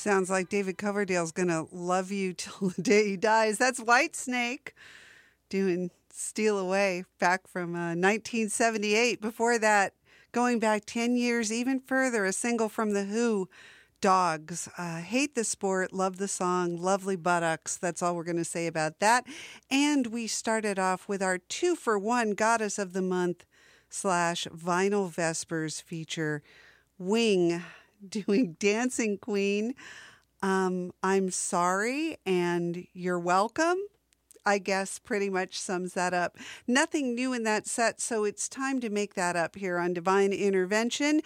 Sounds 0.01 0.31
like 0.31 0.49
David 0.49 0.79
Coverdale's 0.79 1.31
gonna 1.31 1.67
love 1.71 2.11
you 2.11 2.33
till 2.37 2.71
the 2.71 2.81
day 2.81 3.11
he 3.11 3.17
dies. 3.19 3.59
That's 3.59 3.81
Whitesnake 3.81 4.71
doing 5.51 5.91
Steal 6.11 6.59
Away 6.59 7.05
back 7.19 7.47
from 7.47 7.75
uh, 7.75 7.93
1978. 7.93 9.21
Before 9.21 9.59
that, 9.59 9.93
going 10.33 10.59
back 10.59 10.87
10 10.87 11.17
years, 11.17 11.53
even 11.53 11.81
further, 11.81 12.25
a 12.25 12.33
single 12.33 12.71
from 12.71 12.95
The 12.95 13.05
Who, 13.05 13.51
Dogs. 14.01 14.71
Uh, 14.79 15.01
hate 15.01 15.35
the 15.35 15.45
sport, 15.45 15.93
love 15.93 16.17
the 16.17 16.29
song, 16.29 16.81
lovely 16.81 17.17
buttocks. 17.17 17.77
That's 17.77 18.03
all 18.03 18.17
we're 18.17 18.25
going 18.25 18.37
to 18.37 18.45
say 18.45 18.67
about 18.67 19.01
that. 19.01 19.27
And 19.71 20.07
we 20.07 20.27
started 20.27 20.79
off 20.79 21.09
with 21.09 21.23
our 21.23 21.37
two 21.37 21.77
for 21.77 21.99
one 21.99 22.31
Goddess 22.31 22.79
of 22.79 22.95
the 22.95 23.03
Month 23.03 23.45
slash 23.91 24.47
vinyl 24.47 25.11
vespers 25.11 25.83
feature 25.83 26.43
Wing 26.99 27.63
doing 28.09 28.57
Dancing 28.59 29.19
Queen. 29.19 29.75
Um, 30.43 30.93
I'm 31.03 31.31
sorry 31.31 32.17
and 32.25 32.87
you're 32.93 33.19
welcome. 33.19 33.77
I 34.47 34.59
guess 34.59 34.99
pretty 34.99 35.29
much 35.29 35.61
sums 35.61 35.93
that 35.95 36.15
up. 36.15 36.39
Nothing 36.67 37.15
new 37.15 37.35
in 37.35 37.43
that 37.45 37.67
set, 37.67 38.01
so 38.01 38.25
it's 38.25 38.49
time 38.49 38.81
to 38.81 38.89
make 38.89 39.15
that 39.15 39.37
up 39.37 39.55
here 39.55 39.77
on 39.79 39.93
Divine 39.93 40.33
Intervention. 40.33 41.21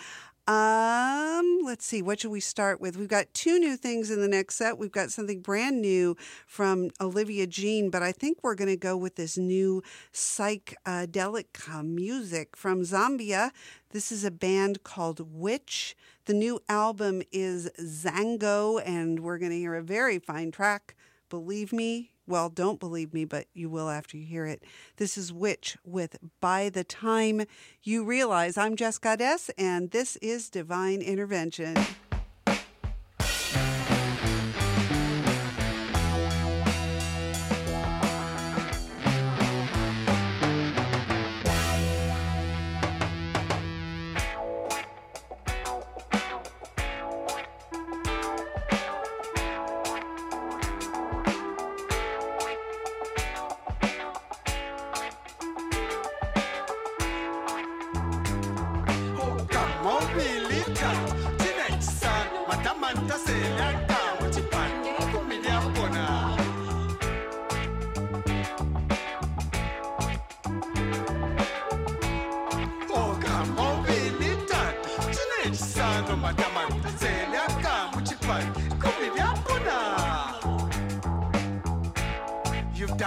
Um, 0.47 1.61
let's 1.65 1.87
see, 1.87 2.03
what 2.03 2.21
should 2.21 2.33
we 2.33 2.41
start 2.41 2.79
with? 2.79 2.99
We've 2.99 3.09
got 3.09 3.33
two 3.33 3.59
new 3.59 3.79
things 3.79 4.11
in 4.11 4.21
the 4.21 4.29
next 4.29 4.57
set. 4.57 4.77
We've 4.77 4.93
got 4.93 5.11
something 5.11 5.41
brand 5.41 5.81
new 5.81 6.17
from 6.47 6.91
Olivia 7.01 7.47
Jean, 7.47 7.89
but 7.89 8.03
I 8.03 8.13
think 8.13 8.39
we're 8.43 8.55
going 8.55 8.69
to 8.69 8.77
go 8.77 8.95
with 8.95 9.17
this 9.17 9.39
new 9.39 9.83
psychedelic 10.13 11.73
uh, 11.73 11.83
music 11.83 12.57
from 12.57 12.83
Zambia. 12.83 13.53
This 13.91 14.13
is 14.13 14.23
a 14.23 14.31
band 14.31 14.83
called 14.83 15.21
Witch. 15.33 15.97
The 16.27 16.33
new 16.33 16.59
album 16.71 17.21
is 17.33 17.69
Zango, 17.79 18.81
and 18.83 19.21
we're 19.21 19.37
going 19.37 19.51
to 19.51 19.59
hear 19.59 19.75
a 19.75 19.83
very 19.83 20.19
fine 20.19 20.51
track. 20.51 20.95
Believe 21.29 21.71
me, 21.71 22.13
well, 22.27 22.49
don't 22.49 22.81
believe 22.81 23.13
me, 23.13 23.27
but 23.27 23.45
you 23.53 23.69
will 23.69 23.91
after 23.91 24.17
you 24.17 24.25
hear 24.25 24.47
it. 24.47 24.63
This 24.97 25.19
is 25.19 25.35
Witch 25.35 25.77
with 25.85 26.17
By 26.41 26.71
the 26.71 26.83
Time 26.83 27.43
You 27.83 28.07
Realize. 28.07 28.57
I'm 28.57 28.75
Jess 28.75 28.97
Goddess, 28.97 29.51
and 29.59 29.91
this 29.91 30.17
is 30.17 30.49
Divine 30.49 31.03
Intervention. 31.03 31.77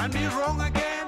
Done 0.10 0.12
me 0.12 0.28
wrong 0.28 0.62
again. 0.62 1.08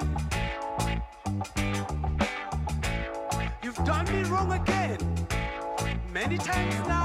You've 3.62 3.84
done 3.84 4.04
me 4.12 4.22
wrong 4.24 4.52
again. 4.52 4.98
Many 6.12 6.38
times 6.38 6.88
now. 6.88 6.99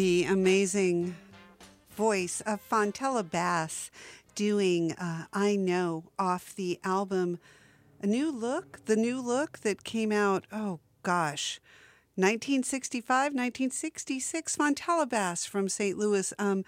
The 0.00 0.24
amazing 0.24 1.14
voice 1.90 2.40
of 2.46 2.58
Fontella 2.66 3.22
Bass 3.22 3.90
doing 4.34 4.92
uh, 4.92 5.26
I 5.30 5.56
Know 5.56 6.04
off 6.18 6.54
the 6.54 6.80
album 6.82 7.38
A 8.02 8.06
New 8.06 8.32
Look, 8.32 8.82
the 8.86 8.96
new 8.96 9.20
look 9.20 9.58
that 9.58 9.84
came 9.84 10.10
out, 10.10 10.46
oh 10.50 10.80
gosh, 11.02 11.60
1965, 12.14 13.34
1966. 13.34 14.56
Fontella 14.56 15.06
Bass 15.06 15.44
from 15.44 15.68
St. 15.68 15.98
Louis. 15.98 16.32
Um, 16.38 16.64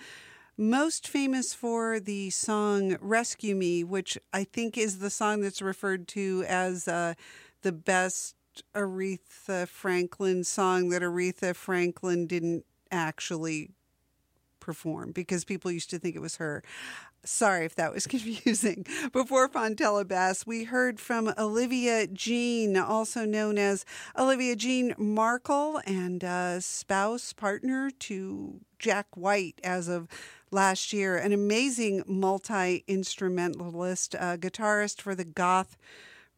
most 0.58 1.08
famous 1.08 1.54
for 1.54 1.98
the 1.98 2.28
song 2.28 2.98
Rescue 3.00 3.54
Me, 3.54 3.82
which 3.82 4.18
I 4.34 4.44
think 4.44 4.76
is 4.76 4.98
the 4.98 5.08
song 5.08 5.40
that's 5.40 5.62
referred 5.62 6.06
to 6.08 6.44
as 6.46 6.86
uh, 6.86 7.14
the 7.62 7.72
best 7.72 8.36
Aretha 8.74 9.66
Franklin 9.66 10.44
song 10.44 10.90
that 10.90 11.00
Aretha 11.00 11.56
Franklin 11.56 12.26
didn't 12.26 12.66
actually 12.92 13.70
perform 14.62 15.10
because 15.10 15.44
people 15.44 15.70
used 15.70 15.90
to 15.90 15.98
think 15.98 16.14
it 16.14 16.22
was 16.22 16.36
her. 16.36 16.62
Sorry 17.24 17.66
if 17.66 17.74
that 17.74 17.92
was 17.92 18.06
confusing. 18.14 18.86
Before 19.12 19.48
Fontella 19.48 20.06
Bass, 20.06 20.46
we 20.46 20.64
heard 20.64 21.00
from 21.00 21.34
Olivia 21.36 22.06
Jean, 22.06 22.76
also 22.76 23.24
known 23.24 23.58
as 23.58 23.84
Olivia 24.16 24.56
Jean 24.56 24.94
Markle, 24.96 25.80
and 25.84 26.22
uh, 26.22 26.60
spouse, 26.60 27.32
partner 27.32 27.90
to 27.90 28.60
Jack 28.78 29.06
White 29.16 29.60
as 29.64 29.88
of 29.88 30.08
last 30.50 30.92
year. 30.92 31.16
An 31.16 31.32
amazing 31.32 32.04
multi 32.06 32.84
instrumentalist, 32.86 34.14
uh, 34.14 34.36
guitarist 34.36 35.00
for 35.00 35.14
the 35.14 35.24
goth 35.24 35.76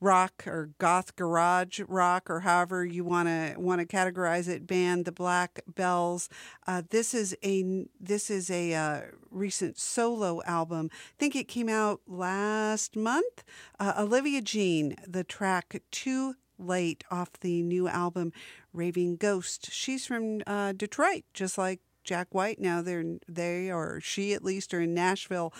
rock 0.01 0.45
or 0.47 0.71
goth 0.79 1.17
garage 1.17 1.81
rock 1.89 2.29
or 2.29 2.41
however 2.41 2.85
you 2.85 3.05
want 3.05 3.29
to 3.29 3.55
want 3.57 3.81
to 3.81 3.87
categorize 3.87 4.49
it 4.49 4.67
band 4.67 5.05
the 5.05 5.13
black 5.13 5.61
Belles 5.67 6.29
uh, 6.67 6.83
this 6.91 7.15
is 7.15 7.37
a 7.45 7.87
this 8.01 8.31
is 8.31 8.51
a 8.51 8.75
uh, 8.75 9.01
recent 9.31 9.79
solo 9.79 10.43
album 10.45 10.91
i 10.93 11.15
think 11.19 11.35
it 11.35 11.49
came 11.49 11.69
out 11.69 12.01
last 12.07 12.97
month 12.97 13.45
uh, 13.79 13.95
olivia 13.99 14.43
jean 14.43 14.97
the 15.07 15.25
track 15.25 15.81
too 15.91 16.35
late 16.59 17.03
off 17.11 17.33
the 17.41 17.63
new 17.63 17.89
album 17.89 18.33
raving 18.73 19.17
ghost 19.17 19.73
she's 19.73 20.07
from 20.07 20.41
uh, 20.47 20.73
detroit 20.73 21.25
just 21.33 21.57
like 21.57 21.81
Jack 22.05 22.35
White. 22.35 22.61
Now 22.61 22.83
they're 22.83 23.17
they 23.27 23.73
or 23.73 24.01
she 24.01 24.35
at 24.35 24.45
least 24.45 24.73
are 24.75 24.81
in 24.83 24.95
Nashville. 24.95 25.53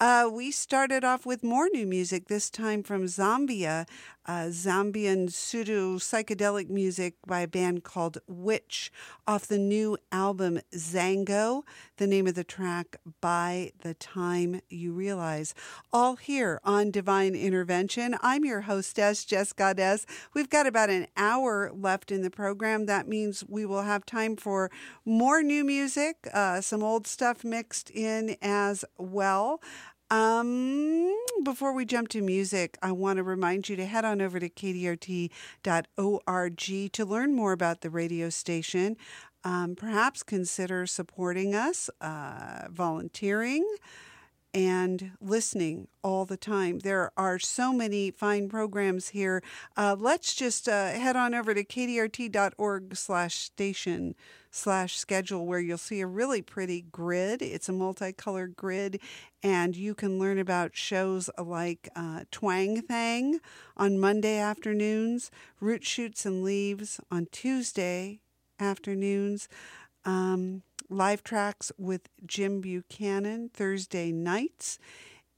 Uh, 0.00 0.30
we 0.32 0.52
started 0.52 1.02
off 1.02 1.26
with 1.26 1.42
more 1.42 1.68
new 1.72 1.84
music, 1.84 2.28
this 2.28 2.50
time 2.50 2.84
from 2.84 3.06
Zambia, 3.06 3.84
uh, 4.28 4.46
Zambian 4.50 5.32
pseudo 5.32 5.96
psychedelic 5.96 6.68
music 6.68 7.14
by 7.26 7.40
a 7.40 7.48
band 7.48 7.82
called 7.82 8.18
Witch 8.28 8.92
off 9.26 9.46
the 9.46 9.58
new 9.58 9.96
album 10.12 10.60
Zango. 10.74 11.62
The 11.96 12.06
name 12.06 12.26
of 12.26 12.34
the 12.34 12.44
track, 12.44 12.96
By 13.20 13.72
the 13.80 13.94
Time 13.94 14.60
You 14.68 14.92
Realize. 14.92 15.54
All 15.92 16.16
here 16.16 16.60
on 16.62 16.90
Divine 16.90 17.34
Intervention. 17.34 18.16
I'm 18.20 18.44
your 18.44 18.62
hostess, 18.62 19.24
Jess 19.24 19.52
Goddess. 19.54 20.04
We've 20.34 20.50
got 20.50 20.66
about 20.66 20.90
an 20.90 21.06
hour 21.16 21.72
left 21.74 22.12
in 22.12 22.20
the 22.22 22.30
program. 22.30 22.84
That 22.84 23.08
means 23.08 23.42
we 23.48 23.64
will 23.64 23.82
have 23.82 24.04
time 24.04 24.36
for 24.36 24.70
more 25.06 25.42
new 25.42 25.64
music, 25.64 26.28
uh, 26.34 26.60
some 26.60 26.82
old 26.82 27.06
stuff 27.06 27.44
mixed 27.44 27.90
in 27.90 28.36
as 28.42 28.84
well. 28.98 29.60
Um, 30.10 31.14
before 31.42 31.72
we 31.74 31.84
jump 31.84 32.08
to 32.08 32.22
music, 32.22 32.78
I 32.82 32.92
want 32.92 33.18
to 33.18 33.22
remind 33.22 33.68
you 33.68 33.76
to 33.76 33.84
head 33.84 34.04
on 34.04 34.20
over 34.20 34.40
to 34.40 34.48
kdrt.org 34.48 35.30
to 36.92 37.04
learn 37.04 37.34
more 37.34 37.52
about 37.52 37.82
the 37.82 37.90
radio 37.90 38.30
station. 38.30 38.96
Um, 39.44 39.76
perhaps 39.76 40.22
consider 40.22 40.86
supporting 40.86 41.54
us, 41.54 41.90
uh, 42.00 42.68
volunteering, 42.70 43.66
and 44.54 45.12
listening 45.20 45.88
all 46.02 46.24
the 46.24 46.36
time. 46.36 46.80
There 46.80 47.12
are 47.16 47.38
so 47.38 47.72
many 47.72 48.10
fine 48.10 48.48
programs 48.48 49.10
here. 49.10 49.42
Uh, 49.76 49.94
let's 49.98 50.34
just 50.34 50.68
uh, 50.68 50.88
head 50.88 51.16
on 51.16 51.34
over 51.34 51.54
to 51.54 51.62
kdrt.org 51.64 52.96
slash 52.96 53.36
station 53.36 54.14
slash 54.58 54.98
schedule 54.98 55.46
where 55.46 55.60
you'll 55.60 55.78
see 55.78 56.00
a 56.00 56.06
really 56.06 56.42
pretty 56.42 56.82
grid. 56.82 57.40
It's 57.40 57.68
a 57.68 57.72
multicolored 57.72 58.56
grid, 58.56 59.00
and 59.42 59.76
you 59.76 59.94
can 59.94 60.18
learn 60.18 60.38
about 60.38 60.76
shows 60.76 61.30
like 61.38 61.88
uh, 61.94 62.24
Twang 62.30 62.82
Thang 62.82 63.40
on 63.76 63.98
Monday 63.98 64.38
afternoons, 64.38 65.30
Root 65.60 65.84
Shoots 65.84 66.26
and 66.26 66.42
Leaves 66.42 67.00
on 67.10 67.28
Tuesday 67.30 68.20
afternoons. 68.58 69.48
Um, 70.04 70.62
live 70.90 71.22
tracks 71.22 71.70
with 71.78 72.08
Jim 72.26 72.60
Buchanan 72.60 73.50
Thursday 73.52 74.10
nights 74.10 74.78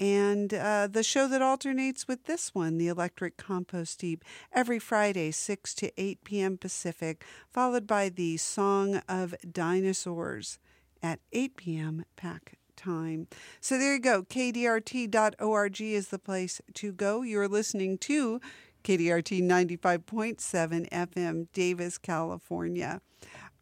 and 0.00 0.54
uh, 0.54 0.88
the 0.90 1.02
show 1.02 1.28
that 1.28 1.42
alternates 1.42 2.08
with 2.08 2.24
this 2.24 2.54
one, 2.54 2.78
The 2.78 2.88
Electric 2.88 3.36
Compost 3.36 4.00
Heap, 4.00 4.24
every 4.50 4.78
Friday, 4.78 5.30
6 5.30 5.74
to 5.74 5.92
8 6.00 6.24
p.m. 6.24 6.56
Pacific, 6.56 7.22
followed 7.52 7.86
by 7.86 8.08
the 8.08 8.38
Song 8.38 9.02
of 9.06 9.34
Dinosaurs 9.52 10.58
at 11.02 11.20
8 11.32 11.56
p.m. 11.56 12.04
PAC 12.16 12.54
time. 12.76 13.28
So 13.60 13.78
there 13.78 13.94
you 13.94 14.00
go. 14.00 14.22
KDRT.org 14.22 15.80
is 15.82 16.08
the 16.08 16.18
place 16.18 16.62
to 16.74 16.92
go. 16.92 17.20
You're 17.20 17.48
listening 17.48 17.98
to 17.98 18.40
KDRT 18.84 19.42
95.7 19.42 20.88
FM, 20.88 21.46
Davis, 21.52 21.98
California. 21.98 23.02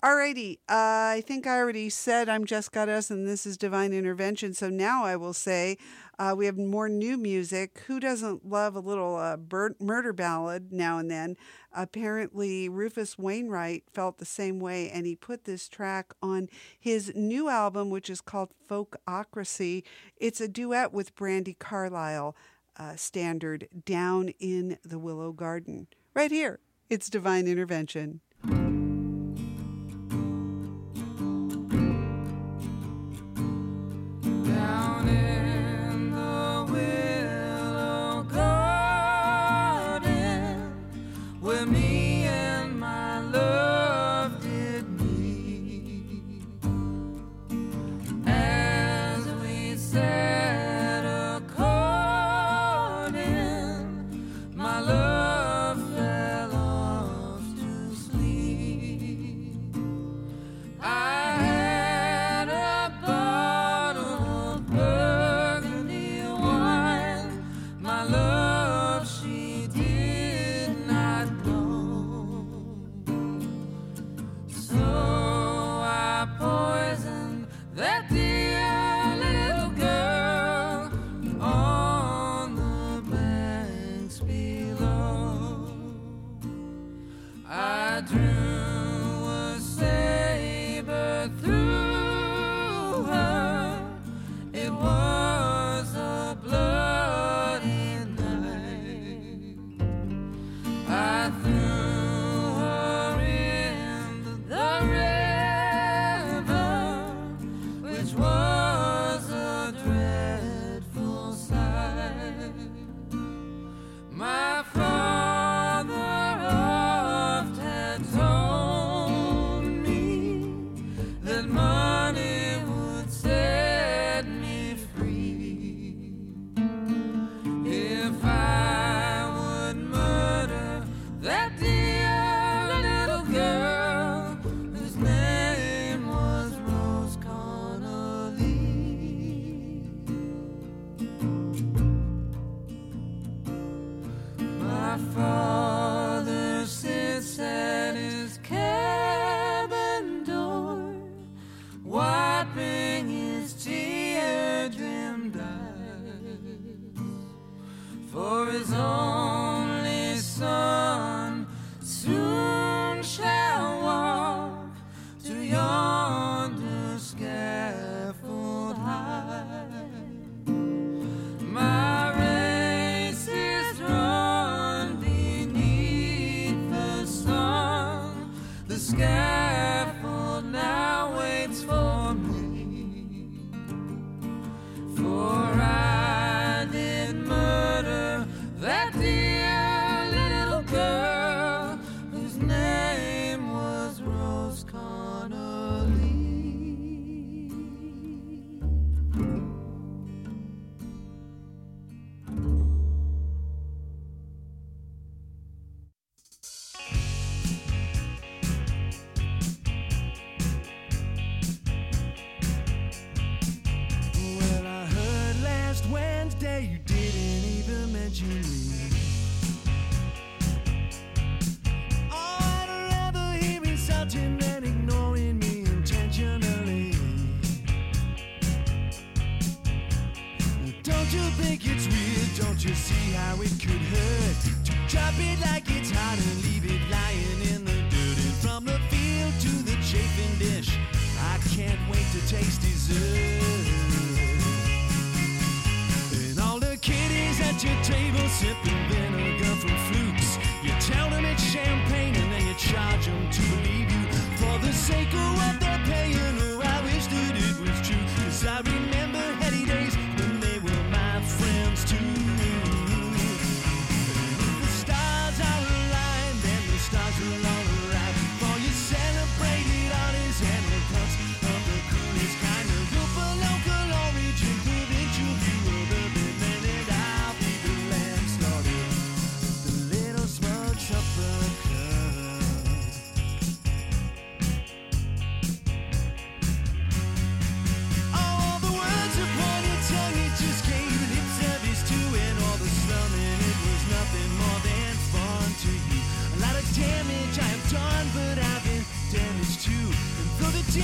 Alrighty, 0.01 0.59
uh, 0.69 1.11
I 1.19 1.25
think 1.27 1.45
I 1.45 1.59
already 1.59 1.91
said 1.91 2.29
I'm 2.29 2.45
Jess 2.45 2.69
Goddess 2.69 3.11
and 3.11 3.27
this 3.27 3.45
is 3.45 3.57
Divine 3.57 3.93
Intervention. 3.93 4.55
So 4.55 4.69
now 4.69 5.05
I 5.05 5.17
will 5.17 5.33
say 5.33 5.77
uh, 6.21 6.37
we 6.39 6.47
have 6.47 6.57
more 6.57 6.89
new 6.89 7.17
music. 7.17 7.83
Who 7.89 7.99
doesn't 7.99 8.49
love 8.49 8.77
a 8.77 8.81
little 8.81 9.17
uh, 9.17 9.37
bur- 9.37 9.75
murder 9.81 10.13
ballad 10.13 10.71
now 10.73 10.99
and 10.99 11.11
then? 11.11 11.37
Apparently, 11.73 12.69
Rufus 12.69 13.19
Wainwright 13.19 13.91
felt 13.93 14.19
the 14.19 14.25
same 14.25 14.61
way 14.61 14.89
and 14.89 15.05
he 15.05 15.17
put 15.17 15.43
this 15.47 15.69
track 15.69 16.15
on 16.23 16.49
his 16.79 17.11
new 17.17 17.49
album, 17.49 17.91
which 17.91 18.09
is 18.09 18.21
called 18.21 18.53
Folkocracy. 18.71 19.83
It's 20.17 20.41
a 20.41 20.47
duet 20.47 20.93
with 20.93 21.17
Brandi 21.17 21.59
Carlile, 21.59 22.37
uh, 22.77 22.95
standard 22.95 23.67
Down 23.85 24.29
in 24.39 24.79
the 24.85 25.01
Willow 25.01 25.33
Garden. 25.33 25.89
Right 26.15 26.31
here, 26.31 26.61
it's 26.89 27.11
Divine 27.11 27.49
Intervention. 27.49 28.21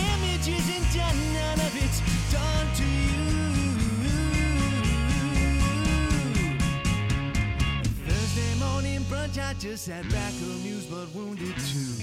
damage 0.04 0.48
isn't 0.48 0.96
none 1.32 1.60
of 1.66 1.74
it's 1.84 2.00
done 2.32 2.68
to 2.80 2.84
you. 2.84 3.24
Thursday 8.06 8.54
morning 8.58 9.00
brunch, 9.10 9.38
I 9.38 9.54
just 9.54 9.84
sat 9.84 10.08
back 10.10 10.32
amused 10.42 10.90
but 10.90 11.08
wounded 11.14 11.54
too. 11.70 11.94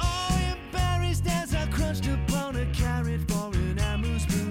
Oh, 0.00 0.40
embarrassed 0.52 1.26
as 1.28 1.54
I 1.54 1.66
crunched 1.66 2.06
upon 2.06 2.56
a 2.56 2.66
carrot 2.72 3.20
for 3.30 3.54
an 3.54 3.78
amuse. 3.78 4.43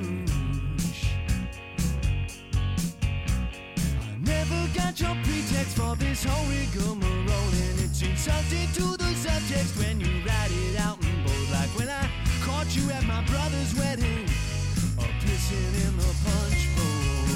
I 4.53 4.55
never 4.55 4.73
got 4.77 4.99
your 4.99 5.15
pretext 5.23 5.77
for 5.77 5.95
this 5.95 6.23
whole 6.23 6.45
rigmarole, 6.45 7.53
and 7.65 7.79
it's 7.79 8.01
insulting 8.01 8.67
to 8.73 8.97
the 8.97 9.11
subtext 9.23 9.77
when 9.79 9.99
you 9.99 10.21
write 10.25 10.51
it 10.51 10.79
out 10.79 11.01
in 11.03 11.23
bold, 11.23 11.49
like 11.51 11.69
when 11.77 11.89
I 11.89 12.07
caught 12.41 12.75
you 12.75 12.91
at 12.91 13.03
my 13.05 13.23
brother's 13.25 13.73
wedding, 13.75 14.27
or 14.97 15.09
pissing 15.21 15.73
in 15.85 15.97
the 15.97 16.13
punch 16.23 16.69
bowl. 16.75 17.27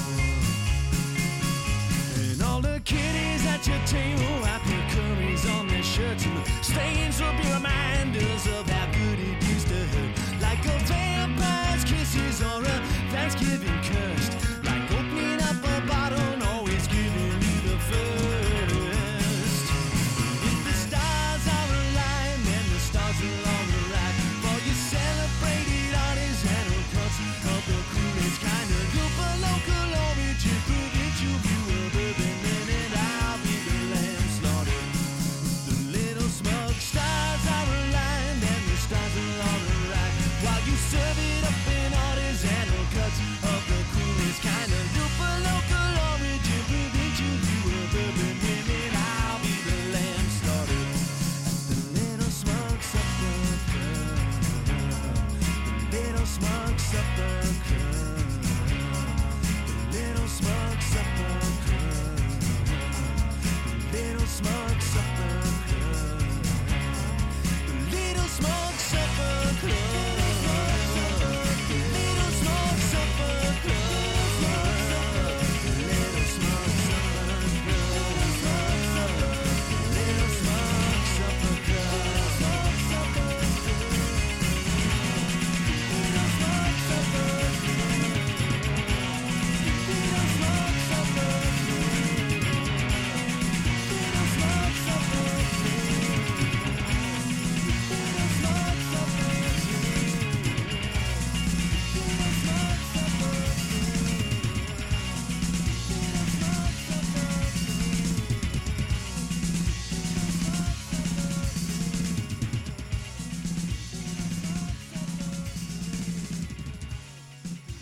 And 2.22 2.42
all 2.42 2.60
the 2.60 2.80
kiddies 2.84 3.44
at 3.46 3.66
your 3.66 3.82
table 3.86 4.40
wipe 4.42 4.66
your 4.68 4.86
curries 4.94 5.44
on 5.50 5.66
their 5.66 5.82
shirts, 5.82 6.24
and 6.24 6.36
the 6.36 6.44
stains 6.62 7.20
will 7.20 7.32
be 7.32 7.50
reminders 7.52 8.46
of 8.46 8.68
how 8.70 8.86
good 8.92 9.18
it 9.18 9.42
used 9.48 9.66
to 9.68 9.74
hurt. 9.74 10.14
Like 10.40 10.64
a 10.64 10.78
vampire's 10.86 11.84
kisses 11.84 12.42
or 12.42 12.62
a 12.62 12.78
Thanksgiving 13.10 13.82
curse. 13.82 14.37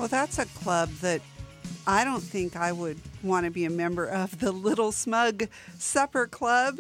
Well, 0.07 0.22
that's 0.22 0.38
a 0.38 0.46
club 0.61 0.88
that 1.00 1.20
I 1.84 2.04
don't 2.04 2.22
think 2.22 2.54
I 2.54 2.70
would 2.70 3.00
want 3.24 3.44
to 3.44 3.50
be 3.50 3.64
a 3.64 3.70
member 3.70 4.07
of. 4.07 4.38
The 4.38 4.52
Little 4.52 4.92
Smug 4.92 5.48
Supper 5.78 6.28
Club 6.28 6.78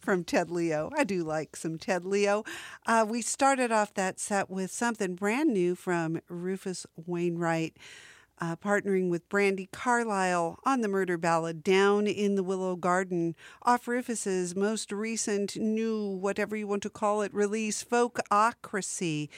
from 0.00 0.22
Ted 0.22 0.48
Leo. 0.48 0.92
I 0.96 1.02
do 1.02 1.24
like 1.24 1.56
some 1.56 1.76
Ted 1.76 2.04
Leo. 2.04 2.44
Uh, 2.86 3.04
we 3.08 3.20
started 3.20 3.72
off 3.72 3.94
that 3.94 4.20
set 4.20 4.48
with 4.48 4.70
something 4.70 5.16
brand 5.16 5.52
new 5.52 5.74
from 5.74 6.20
Rufus 6.28 6.86
Wainwright. 6.94 7.76
Uh, 8.40 8.54
partnering 8.54 9.10
with 9.10 9.28
Brandi 9.28 9.68
Carlile 9.72 10.60
on 10.64 10.82
the 10.82 10.88
murder 10.88 11.18
ballad 11.18 11.64
Down 11.64 12.06
in 12.06 12.36
the 12.36 12.44
Willow 12.44 12.76
Garden, 12.76 13.34
off 13.62 13.88
Rufus's 13.88 14.54
most 14.54 14.92
recent 14.92 15.56
new, 15.56 16.06
whatever 16.06 16.54
you 16.54 16.68
want 16.68 16.84
to 16.84 16.90
call 16.90 17.22
it, 17.22 17.34
release, 17.34 17.82
Folkocracy. 17.82 19.30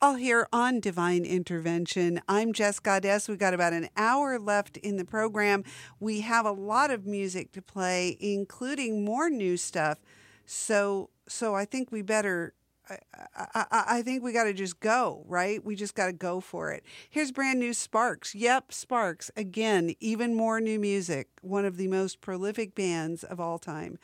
All 0.00 0.14
here 0.14 0.46
on 0.52 0.78
Divine 0.78 1.24
Intervention. 1.24 2.20
I'm 2.28 2.52
Jess 2.52 2.78
Goddess. 2.78 3.26
We've 3.26 3.36
got 3.36 3.52
about 3.52 3.72
an 3.72 3.88
hour 3.96 4.38
left 4.38 4.76
in 4.76 4.96
the 4.96 5.04
program. 5.04 5.64
We 5.98 6.20
have 6.20 6.46
a 6.46 6.52
lot 6.52 6.92
of 6.92 7.04
music 7.04 7.50
to 7.54 7.62
play, 7.62 8.16
including 8.20 9.04
more 9.04 9.28
new 9.28 9.56
stuff. 9.56 9.98
So, 10.46 11.10
so 11.26 11.56
I 11.56 11.64
think 11.64 11.90
we 11.90 12.02
better. 12.02 12.54
I, 12.88 12.98
I, 13.36 13.84
I 13.88 14.02
think 14.02 14.22
we 14.22 14.32
got 14.32 14.44
to 14.44 14.52
just 14.52 14.78
go, 14.78 15.24
right? 15.26 15.64
We 15.64 15.74
just 15.74 15.96
got 15.96 16.06
to 16.06 16.12
go 16.12 16.38
for 16.38 16.70
it. 16.70 16.84
Here's 17.10 17.32
brand 17.32 17.58
new 17.58 17.74
Sparks. 17.74 18.36
Yep, 18.36 18.72
Sparks. 18.72 19.32
Again, 19.36 19.96
even 19.98 20.32
more 20.32 20.60
new 20.60 20.78
music. 20.78 21.26
One 21.42 21.64
of 21.64 21.76
the 21.76 21.88
most 21.88 22.20
prolific 22.20 22.76
bands 22.76 23.24
of 23.24 23.40
all 23.40 23.58
time. 23.58 23.98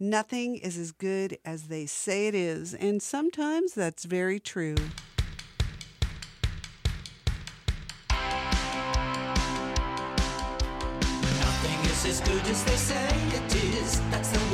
Nothing 0.00 0.56
is 0.56 0.76
as 0.76 0.90
good 0.90 1.38
as 1.44 1.68
they 1.68 1.86
say 1.86 2.26
it 2.26 2.34
is, 2.34 2.74
and 2.74 3.00
sometimes 3.00 3.74
that's 3.74 4.06
very 4.06 4.40
true. 4.40 4.74
Good 12.26 12.46
as 12.48 12.64
they 12.64 12.76
say 12.76 13.08
it 13.38 13.54
is. 13.54 14.00
That's 14.10 14.30
the 14.30 14.45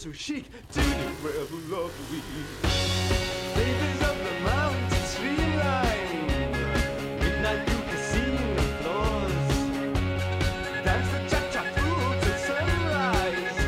so 0.00 0.10
chic 0.12 0.46
to 0.72 0.80
the 0.80 1.12
rebel 1.22 1.84
of 1.84 1.92
the 1.92 2.04
week. 2.10 2.24
Ladies 3.54 4.00
of 4.00 4.16
the 4.16 4.34
mountain 4.42 5.04
streamline. 5.04 6.26
midnight 7.20 7.68
you 7.68 7.78
can 7.86 8.00
see 8.10 8.30
the 8.56 8.62
floors. 8.80 9.48
Dance 10.86 11.10
the 11.12 11.18
cha 11.28 11.40
cha 11.52 11.62
through 11.74 12.10
till 12.22 12.38
sunrise. 12.48 13.60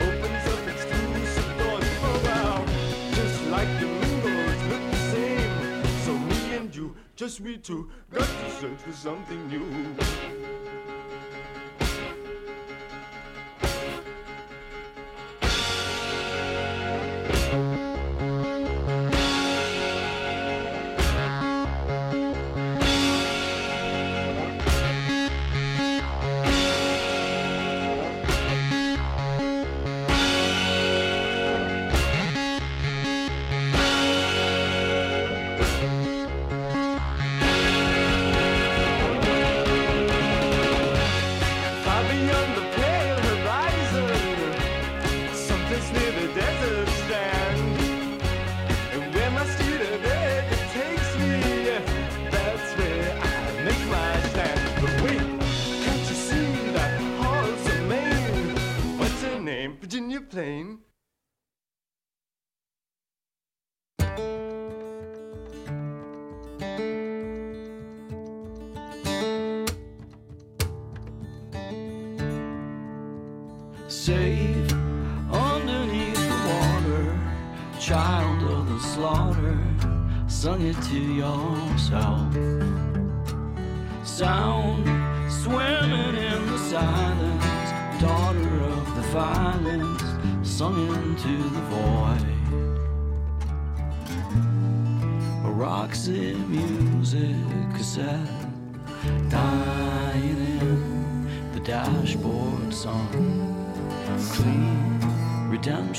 Opens 0.00 0.46
up 0.54 0.62
exclusive 0.72 1.50
doors 1.58 1.90
for 2.00 2.16
wow, 2.26 2.64
just 3.12 3.38
like 3.48 3.70
the 3.78 3.88
mingles 3.88 4.62
look 4.70 4.84
the 4.90 5.00
same. 5.12 5.54
So 6.06 6.12
me 6.16 6.56
and 6.56 6.74
you, 6.74 6.96
just 7.14 7.42
we 7.42 7.58
two, 7.58 7.90
got 8.10 8.26
to 8.26 8.50
search 8.58 8.78
for 8.78 8.92
something 8.92 9.48
new. 9.48 9.66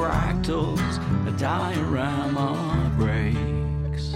Fractals, 0.00 0.80
a 1.28 1.30
diorama 1.38 2.90
breaks. 2.96 4.12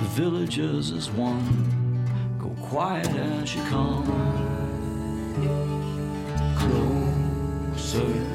The 0.00 0.08
villagers 0.10 0.92
as 0.92 1.10
one 1.10 2.04
go 2.38 2.50
quiet 2.60 3.08
as 3.08 3.54
you 3.54 3.62
come 3.62 4.04
closer. 6.58 8.33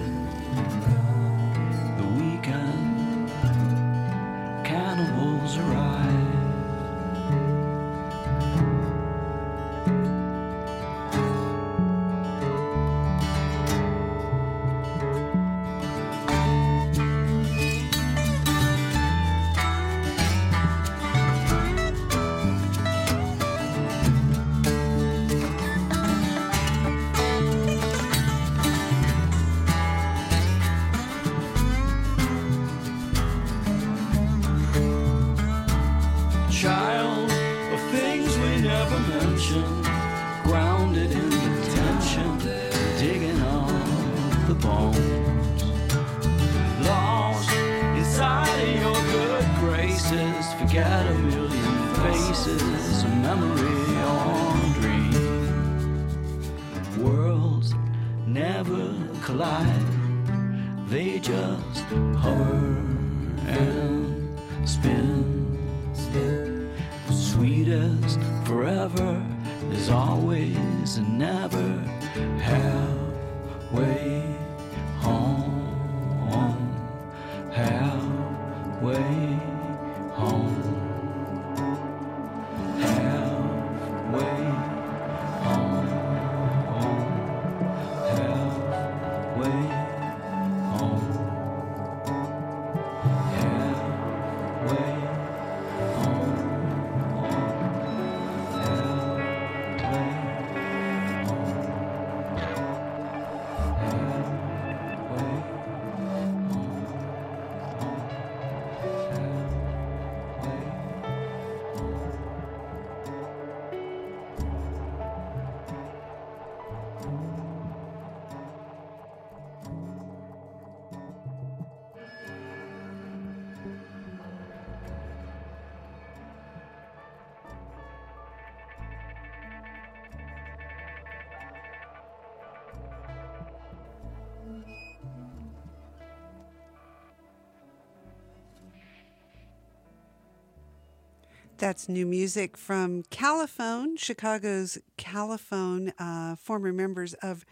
That's 141.59 141.89
new 141.89 142.05
music 142.05 142.55
from 142.55 143.03
Califone, 143.11 143.99
Chicago's 143.99 144.77
Califone, 144.97 145.91
uh, 145.99 146.37
former 146.37 146.71
members 146.71 147.15
of 147.15 147.45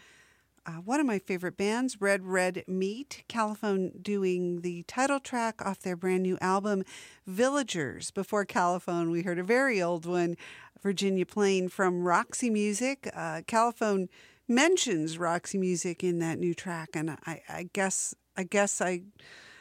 uh, 0.64 0.80
one 0.80 0.98
of 0.98 1.04
my 1.04 1.18
favorite 1.18 1.58
bands, 1.58 2.00
Red 2.00 2.24
Red 2.24 2.64
Meat. 2.66 3.24
Califone 3.28 4.02
doing 4.02 4.62
the 4.62 4.82
title 4.84 5.20
track 5.20 5.60
off 5.60 5.80
their 5.80 5.94
brand 5.94 6.22
new 6.22 6.38
album, 6.40 6.84
Villagers. 7.26 8.10
Before 8.10 8.46
Califone, 8.46 9.10
we 9.10 9.24
heard 9.24 9.38
a 9.38 9.44
very 9.44 9.82
old 9.82 10.06
one, 10.06 10.38
Virginia 10.82 11.26
Plain 11.26 11.68
from 11.68 12.02
Roxy 12.02 12.48
Music. 12.48 13.10
Uh, 13.14 13.42
Califone 13.46 14.08
mentions 14.48 15.18
Roxy 15.18 15.58
Music 15.58 16.02
in 16.02 16.18
that 16.20 16.38
new 16.38 16.54
track, 16.54 16.88
and 16.94 17.10
I, 17.26 17.42
I 17.46 17.68
guess 17.74 18.14
I 18.38 18.44
guess 18.44 18.80
I 18.80 19.02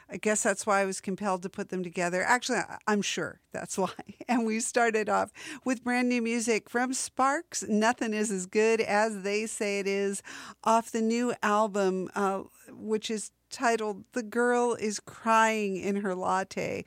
I 0.10 0.18
guess 0.18 0.42
that's 0.42 0.66
why 0.66 0.82
I 0.82 0.86
was 0.86 1.02
compelled 1.02 1.44
to 1.44 1.50
put 1.50 1.70
them 1.70 1.84
together. 1.84 2.24
Actually, 2.24 2.60
I'm 2.88 3.02
sure 3.02 3.42
that's 3.52 3.78
why. 3.78 3.92
And 4.28 4.46
we 4.46 4.60
started 4.60 5.10
off 5.10 5.32
with 5.66 5.84
brand 5.84 6.10
new 6.10 6.22
music 6.22 6.70
from 6.70 6.94
Sparks. 6.94 7.64
Nothing 7.68 8.14
is 8.14 8.32
as 8.32 8.46
good 8.46 8.82
as 8.82 9.24
they 9.24 9.46
say 9.46 9.80
it 9.80 9.88
is, 9.88 10.22
off 10.64 10.92
the 10.92 11.02
new 11.02 11.34
album, 11.44 12.10
uh, 12.16 12.44
which 12.70 13.10
is 13.10 13.32
titled 13.50 14.04
"The 14.14 14.24
Girl 14.24 14.76
Is 14.76 15.00
Crying 15.00 15.78
in 15.78 15.98
Her 15.98 16.16
Latte." 16.16 16.86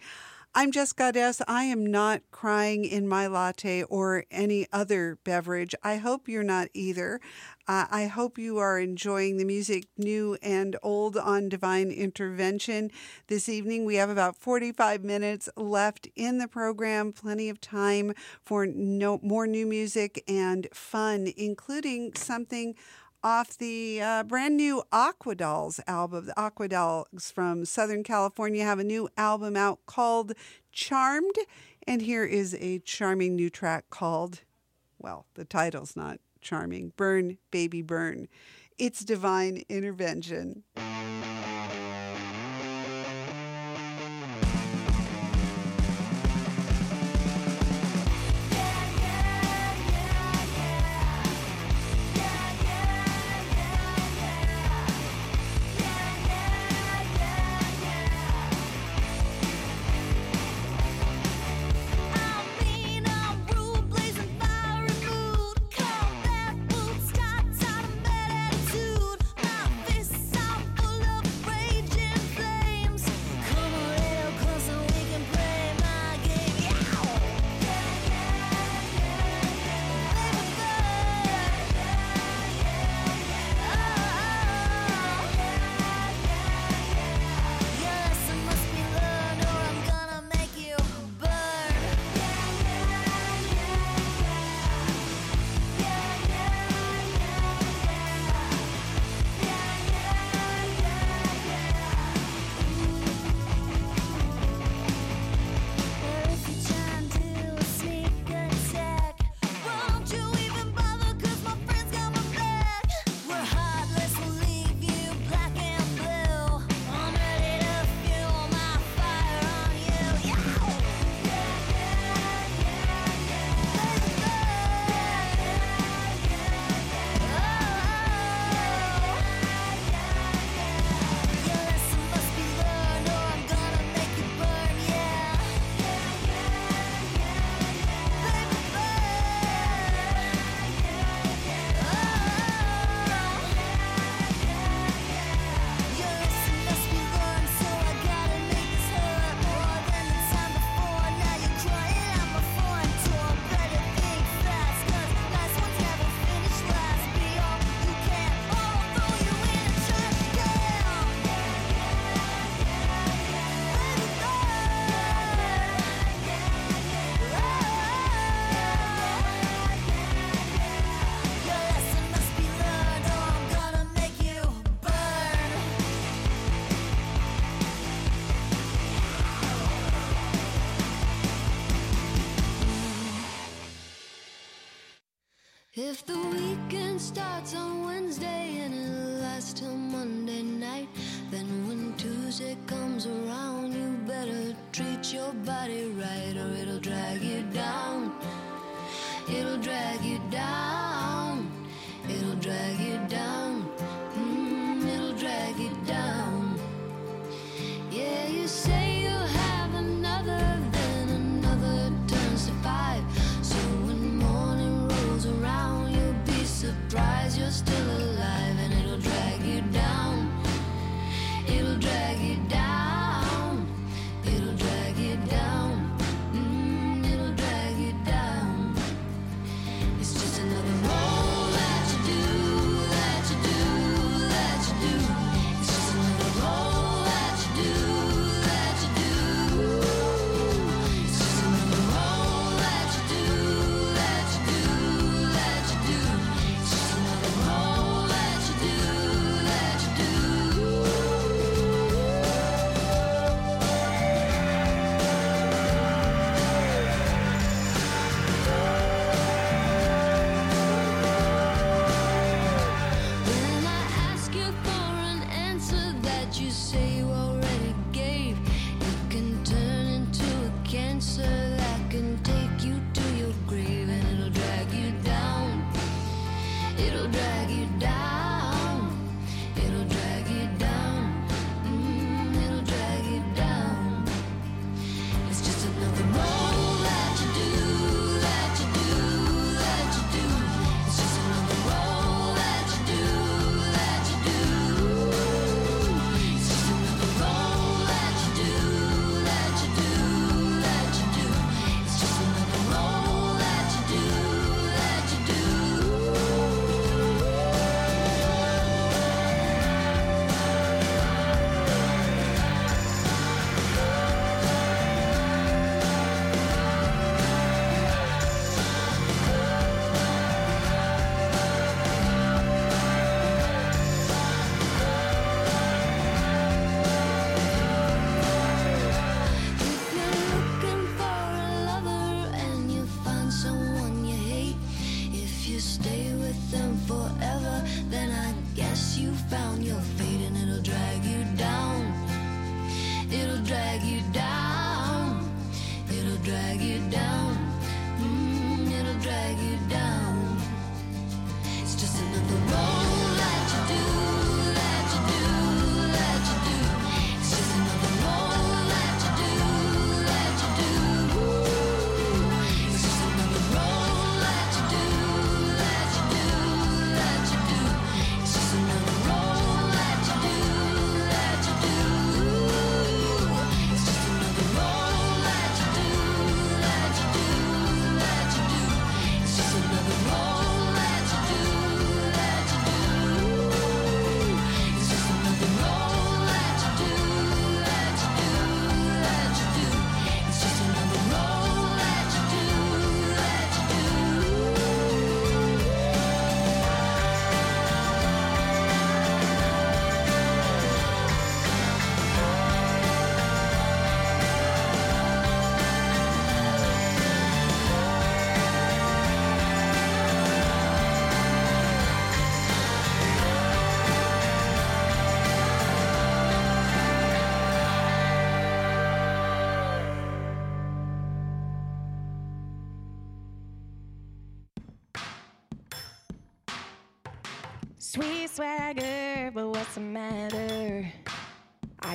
I'm 0.52 0.72
Jess 0.72 0.92
Goddess. 0.92 1.40
I 1.46 1.62
am 1.64 1.86
not 1.86 2.22
crying 2.32 2.84
in 2.84 3.06
my 3.06 3.28
latte 3.28 3.84
or 3.84 4.24
any 4.32 4.66
other 4.72 5.16
beverage. 5.22 5.76
I 5.84 5.98
hope 5.98 6.28
you're 6.28 6.42
not 6.42 6.66
either. 6.74 7.20
Uh, 7.68 7.86
I 7.88 8.06
hope 8.06 8.36
you 8.36 8.58
are 8.58 8.80
enjoying 8.80 9.36
the 9.36 9.44
music, 9.44 9.84
new 9.96 10.36
and 10.42 10.74
old, 10.82 11.16
on 11.16 11.48
Divine 11.48 11.92
Intervention. 11.92 12.90
This 13.28 13.48
evening, 13.48 13.84
we 13.84 13.94
have 13.94 14.10
about 14.10 14.34
45 14.34 15.04
minutes 15.04 15.48
left 15.56 16.08
in 16.16 16.38
the 16.38 16.48
program, 16.48 17.12
plenty 17.12 17.48
of 17.48 17.60
time 17.60 18.12
for 18.42 18.66
no, 18.66 19.20
more 19.22 19.46
new 19.46 19.66
music 19.66 20.24
and 20.26 20.66
fun, 20.72 21.32
including 21.36 22.14
something 22.14 22.74
off 23.22 23.56
the 23.58 24.00
uh, 24.00 24.22
brand 24.24 24.56
new 24.56 24.82
Aquadolls 24.92 25.80
album. 25.86 26.26
The 26.26 26.34
Aquadolls 26.34 27.32
from 27.32 27.64
Southern 27.64 28.02
California 28.02 28.64
have 28.64 28.78
a 28.78 28.84
new 28.84 29.08
album 29.16 29.56
out 29.56 29.80
called 29.86 30.32
Charmed. 30.72 31.36
And 31.86 32.02
here 32.02 32.24
is 32.24 32.56
a 32.60 32.78
charming 32.80 33.36
new 33.36 33.50
track 33.50 33.90
called, 33.90 34.40
well, 34.98 35.26
the 35.34 35.44
title's 35.44 35.96
not 35.96 36.18
charming 36.40 36.92
Burn, 36.96 37.38
Baby 37.50 37.82
Burn. 37.82 38.28
It's 38.78 39.04
Divine 39.04 39.64
Intervention. 39.68 40.64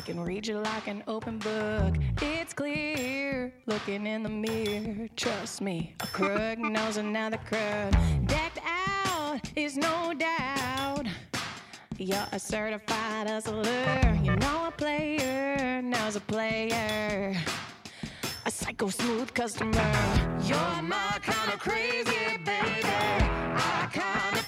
can 0.06 0.20
read 0.20 0.46
you 0.46 0.60
like 0.60 0.88
an 0.88 1.04
open 1.08 1.40
book. 1.40 1.96
It's 2.22 2.54
clear, 2.54 3.52
looking 3.66 4.06
in 4.06 4.22
the 4.22 4.30
mirror. 4.30 5.08
Trust 5.16 5.62
me, 5.62 5.96
a 6.00 6.06
crook 6.06 6.60
knows 6.76 6.98
another 6.98 7.38
crook. 7.38 7.92
Decked 8.28 8.60
out 8.64 9.42
is 9.56 9.76
no 9.76 10.14
doubt. 10.14 11.08
You're 11.98 12.28
a 12.32 12.38
certified 12.38 13.28
hustler. 13.28 14.20
You 14.22 14.36
know 14.36 14.68
a 14.68 14.72
player 14.72 15.82
knows 15.82 16.16
a 16.16 16.22
player. 16.22 17.36
A 18.46 18.52
psycho 18.52 18.90
smooth 18.90 19.34
customer. 19.34 19.92
You're 20.44 20.82
my 20.84 21.18
kind 21.24 21.52
of 21.52 21.60
crazy, 21.60 22.38
baby. 22.46 22.94
I 23.58 23.90
kind 23.92 24.38
of 24.38 24.45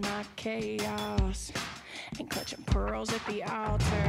my 0.00 0.24
chaos. 0.36 1.52
And 2.18 2.28
clutching 2.28 2.64
pearls 2.64 3.12
at 3.12 3.24
the 3.26 3.42
altar. 3.44 3.99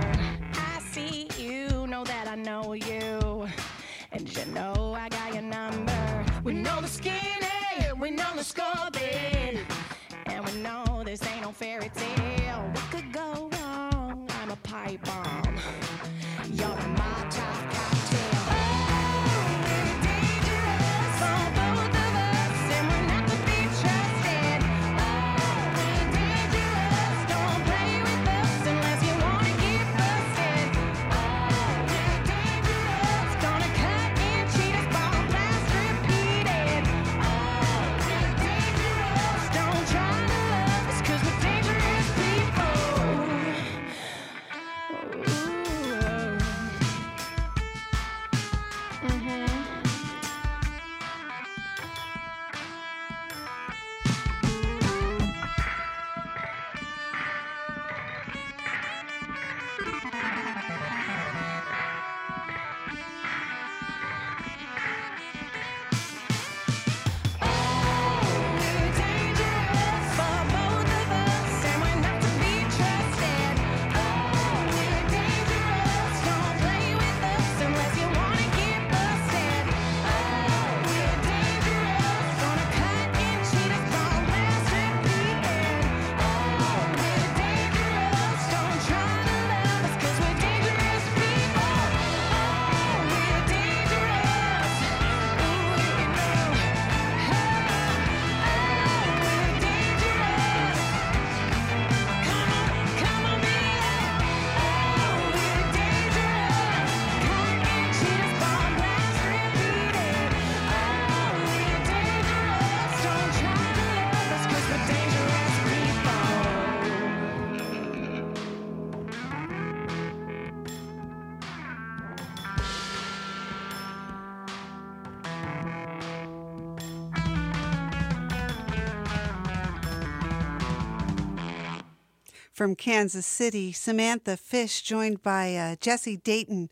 From 132.61 132.75
Kansas 132.75 133.25
City, 133.25 133.71
Samantha 133.71 134.37
Fish, 134.37 134.83
joined 134.83 135.23
by 135.23 135.55
uh, 135.55 135.77
Jesse 135.81 136.17
Dayton 136.17 136.69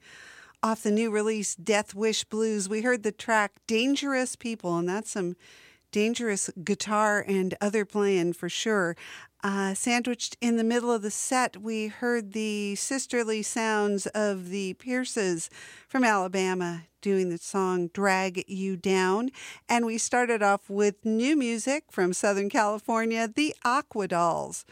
off 0.62 0.84
the 0.84 0.92
new 0.92 1.10
release 1.10 1.56
Death 1.56 1.96
Wish 1.96 2.26
Blues. 2.26 2.70
We 2.70 2.84
heard 2.84 3.02
the 3.02 3.12
track 3.12 3.54
Dangerous 3.66 4.36
People, 4.36 4.78
and 4.78 4.88
that's 4.88 5.10
some 5.10 5.36
dangerous 5.92 6.52
guitar 6.64 7.26
and 7.28 7.56
other 7.60 7.86
playing 7.86 8.34
for 8.34 8.50
sure. 8.50 8.96
Uh, 9.44 9.74
sandwiched 9.74 10.38
in 10.42 10.58
the 10.58 10.64
middle 10.64 10.92
of 10.92 11.02
the 11.02 11.10
set, 11.10 11.58
we 11.58 11.88
heard 11.88 12.34
the 12.34 12.76
sisterly 12.76 13.42
sounds 13.42 14.06
of 14.06 14.50
the 14.50 14.76
Pierces 14.76 15.50
from 15.88 16.04
Alabama 16.04 16.84
doing 17.02 17.30
the 17.30 17.40
song 17.40 17.90
Drag 17.94 18.44
You 18.48 18.78
Down. 18.78 19.32
And 19.68 19.88
we 19.88 19.98
started 19.98 20.44
off 20.44 20.70
with 20.70 21.04
new 21.04 21.36
music 21.36 21.86
from 21.90 22.14
Southern 22.14 22.52
California, 22.52 23.28
the 23.28 23.56
Aquadolls 23.66 24.66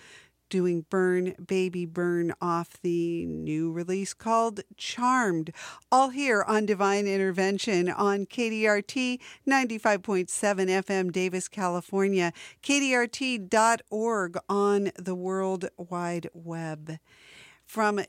doing 0.50 0.86
Burn 0.90 1.34
Baby 1.46 1.86
Burn 1.86 2.34
off 2.42 2.82
the 2.82 3.26
new 3.26 3.72
release 3.72 4.14
called 4.14 4.62
Charmed. 4.76 5.52
All 5.92 6.10
here 6.10 6.44
on 6.44 6.66
Divine 6.66 7.08
Intervention 7.08 7.90
on 7.90 8.26
KDRT 8.26 9.20
95.7 9.48 10.28
FM, 10.28 11.12
Davis, 11.12 11.48
California, 11.48 12.34
KDRT.org 12.64 14.38
on 14.50 14.92
the 14.98 15.16
World 15.16 15.70
Wide 15.78 16.30
Web. 16.34 17.00
From 17.68 18.00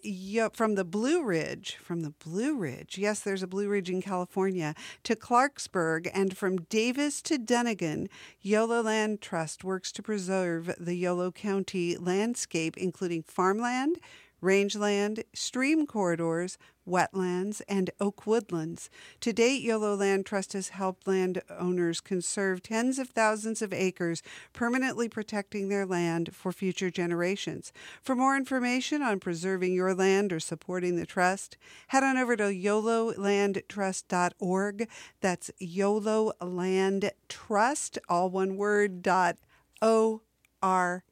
from 0.52 0.76
the 0.76 0.84
Blue 0.84 1.20
Ridge, 1.24 1.78
from 1.82 2.02
the 2.02 2.10
Blue 2.10 2.56
Ridge, 2.56 2.96
yes, 2.96 3.18
there's 3.18 3.42
a 3.42 3.48
Blue 3.48 3.68
Ridge 3.68 3.90
in 3.90 4.00
California, 4.00 4.72
to 5.02 5.16
Clarksburg, 5.16 6.08
and 6.14 6.36
from 6.36 6.58
Davis 6.58 7.20
to 7.22 7.38
Dunnigan, 7.38 8.08
Yolo 8.40 8.82
Land 8.82 9.20
Trust 9.20 9.64
works 9.64 9.90
to 9.92 10.02
preserve 10.02 10.72
the 10.78 10.94
Yolo 10.94 11.32
County 11.32 11.96
landscape, 11.96 12.76
including 12.76 13.24
farmland, 13.24 13.98
rangeland, 14.40 15.24
stream 15.34 15.86
corridors, 15.86 16.56
wetlands, 16.88 17.60
and 17.68 17.90
oak 18.00 18.26
woodlands. 18.26 18.90
To 19.20 19.32
date, 19.32 19.62
YOLO 19.62 19.94
Land 19.94 20.26
Trust 20.26 20.54
has 20.54 20.70
helped 20.70 21.06
landowners 21.06 22.00
conserve 22.00 22.60
tens 22.62 22.98
of 22.98 23.10
thousands 23.10 23.62
of 23.62 23.72
acres, 23.72 24.20
permanently 24.52 25.08
protecting 25.08 25.68
their 25.68 25.86
land 25.86 26.34
for 26.34 26.50
future 26.52 26.90
generations. 26.90 27.72
For 28.02 28.16
more 28.16 28.36
information 28.36 29.02
on 29.02 29.20
preserving 29.20 29.74
your 29.74 29.94
land 29.94 30.32
or 30.32 30.40
supporting 30.40 30.96
the 30.96 31.06
trust, 31.06 31.56
head 31.88 32.02
on 32.02 32.16
over 32.16 32.34
to 32.36 32.44
yololandtrust.org. 32.44 34.88
That's 35.20 35.50
YOLO 35.58 36.32
Land 36.40 37.10
Trust, 37.28 37.98
all 38.08 38.30
one 38.30 38.56
word, 38.56 39.02
dot 39.02 39.36
O 39.82 40.22
R 40.62 41.04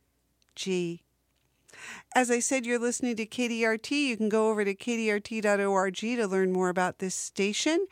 G. 0.55 1.03
As 2.15 2.31
I 2.31 2.39
said, 2.41 2.67
you're 2.67 2.79
listening 2.79 3.17
to 3.17 3.27
KDRT. 3.27 3.91
You 3.91 4.17
can 4.17 4.29
go 4.29 4.51
over 4.51 4.65
to 4.65 4.75
kdrt.org 4.75 5.97
to 5.97 6.27
learn 6.27 6.53
more 6.53 6.69
about 6.69 6.99
this 6.99 7.15
station 7.15 7.87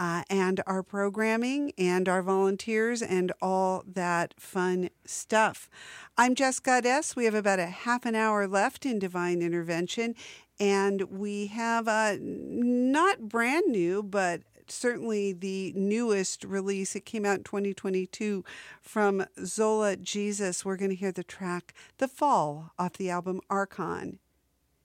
uh, 0.00 0.22
and 0.30 0.62
our 0.66 0.82
programming 0.82 1.72
and 1.76 2.08
our 2.08 2.22
volunteers 2.22 3.02
and 3.02 3.30
all 3.42 3.84
that 3.86 4.34
fun 4.38 4.88
stuff. 5.04 5.68
I'm 6.16 6.34
Jess 6.34 6.58
Goddess. 6.58 7.14
We 7.14 7.26
have 7.26 7.34
about 7.34 7.58
a 7.58 7.66
half 7.66 8.06
an 8.06 8.14
hour 8.14 8.48
left 8.48 8.86
in 8.86 8.98
Divine 8.98 9.42
Intervention, 9.42 10.14
and 10.58 11.02
we 11.02 11.48
have 11.48 11.86
a 11.86 12.18
not 12.20 13.28
brand 13.28 13.66
new, 13.68 14.02
but 14.02 14.40
certainly 14.70 15.32
the 15.32 15.72
newest 15.76 16.44
release. 16.44 16.94
It 16.94 17.04
came 17.04 17.24
out 17.24 17.38
in 17.38 17.44
2022 17.44 18.44
from 18.80 19.24
Zola 19.44 19.96
Jesus. 19.96 20.64
We're 20.64 20.76
going 20.76 20.90
to 20.90 20.96
hear 20.96 21.12
the 21.12 21.24
track 21.24 21.74
The 21.98 22.08
Fall 22.08 22.72
off 22.78 22.94
the 22.94 23.10
album 23.10 23.40
Archon. 23.50 24.18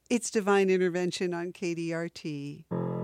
It's 0.09 0.29
Divine 0.29 0.69
Intervention 0.69 1.33
on 1.33 1.51
KDRT. 1.51 2.94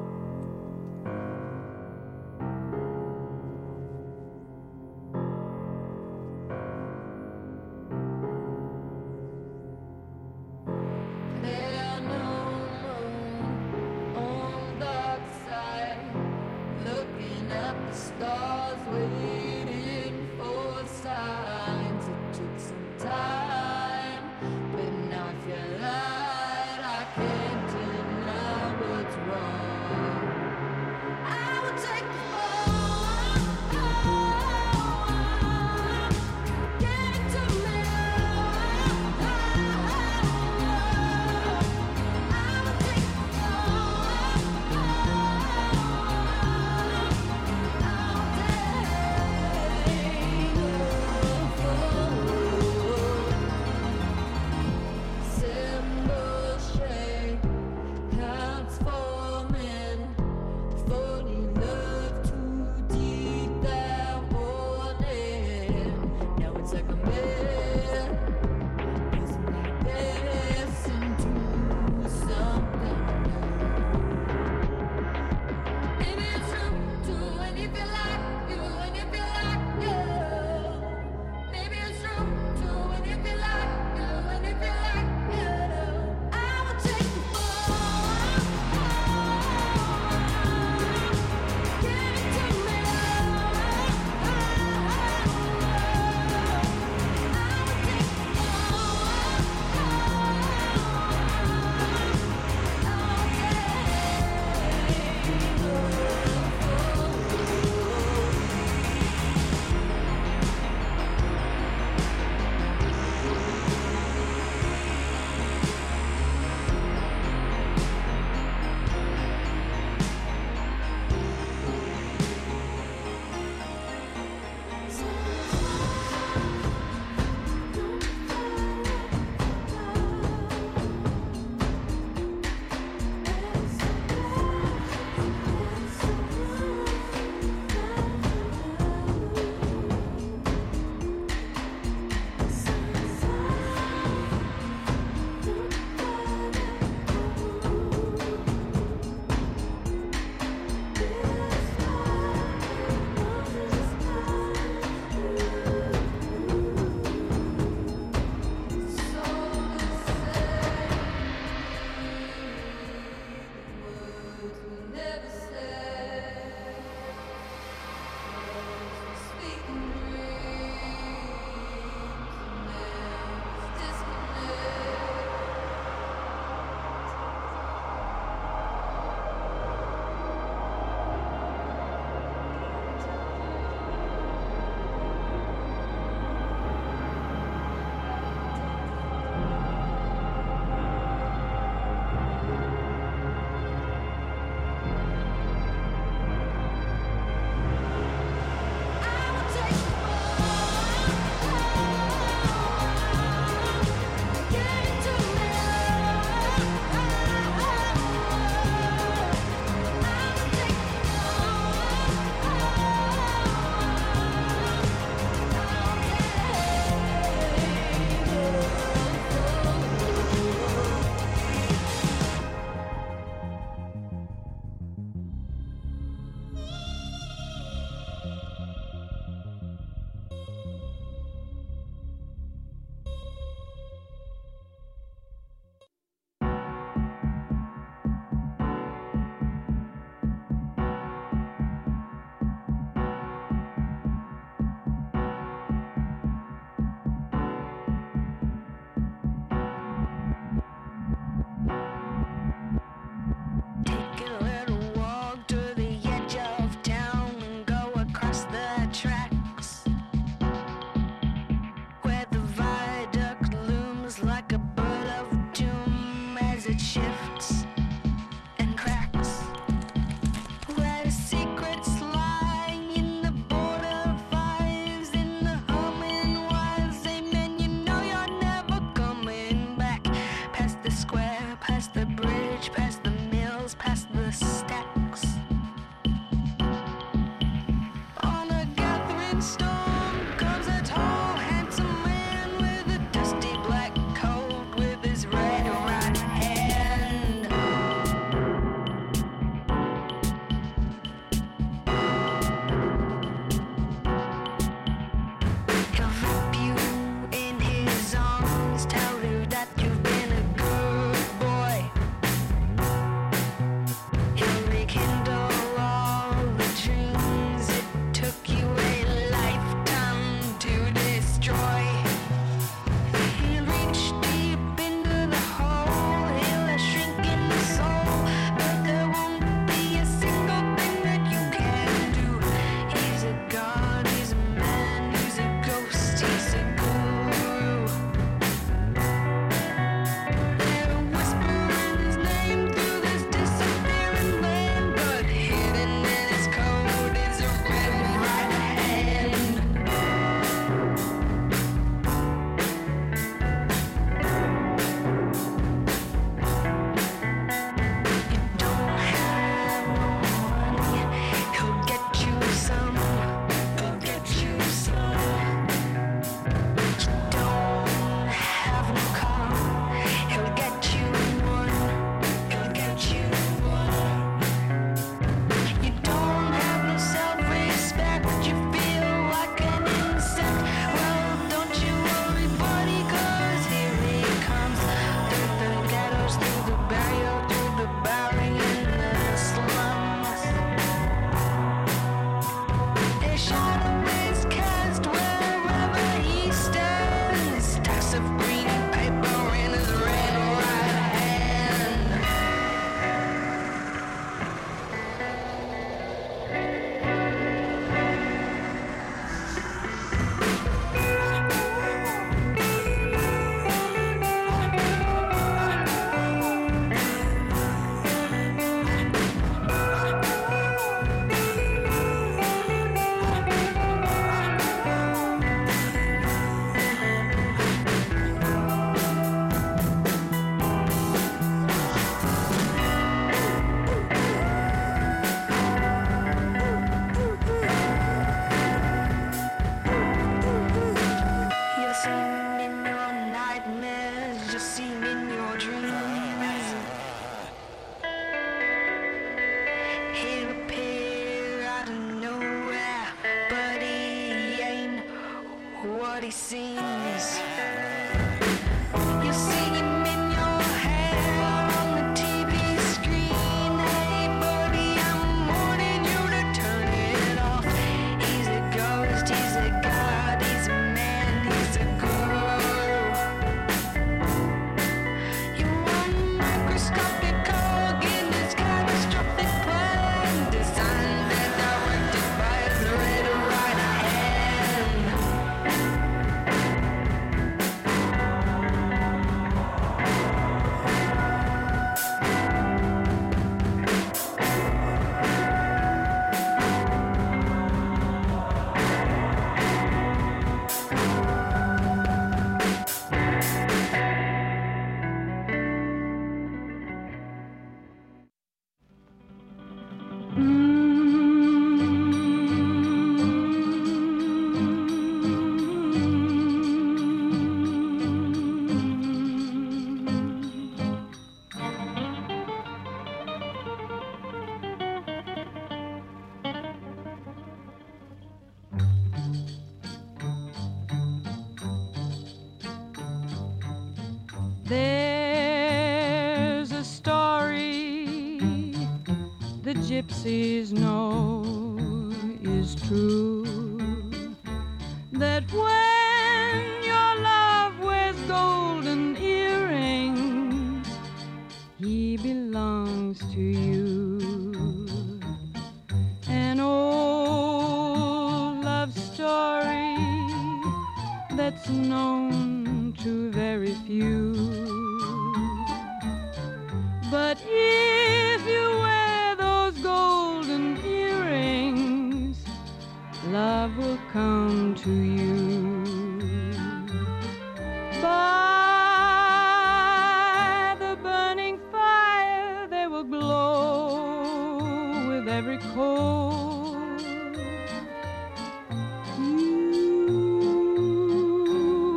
You 589.17 589.25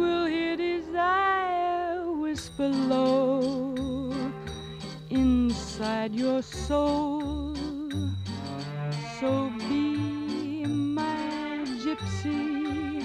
will 0.01 0.27
hear 0.27 0.56
desire 0.56 2.11
whisper 2.12 2.69
low 2.69 4.15
inside 5.11 6.15
your 6.15 6.40
soul. 6.43 7.55
So 9.20 9.52
be 9.69 10.65
my 10.65 11.65
gypsy, 11.85 13.05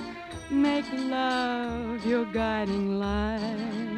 make 0.49 0.85
love 0.93 2.05
your 2.05 2.25
guiding 2.25 2.99
light. 2.99 3.88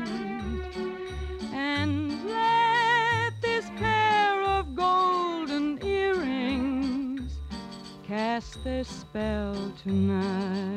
Spell 8.84 9.72
tonight. 9.84 10.71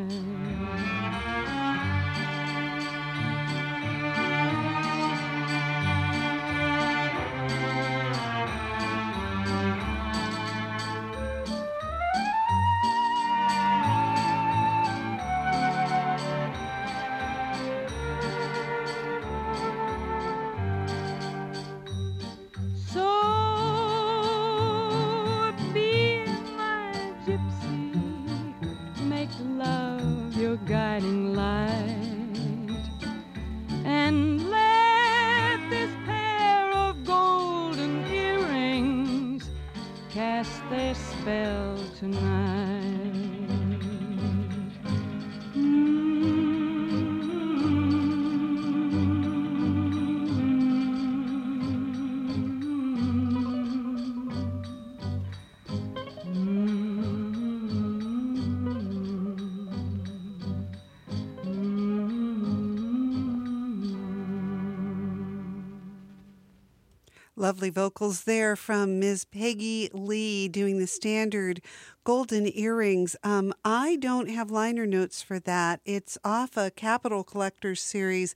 Lovely 67.55 67.71
vocals 67.71 68.25
there 68.25 68.57
from 68.57 68.99
Ms. 68.99 69.27
Peggy 69.27 69.89
Lee 69.93 70.49
doing 70.49 70.81
the 70.81 70.89
standard 70.89 71.61
golden 72.03 72.49
earrings. 72.53 73.15
Um, 73.23 73.55
I 73.65 73.95
don't 73.95 74.29
have 74.29 74.51
liner 74.51 74.87
notes 74.87 75.23
for 75.23 75.39
that. 75.39 75.81
It's 75.85 76.19
off 76.25 76.57
a 76.57 76.73
Capitol 76.73 77.23
Collectors 77.23 77.81
series, 77.81 78.35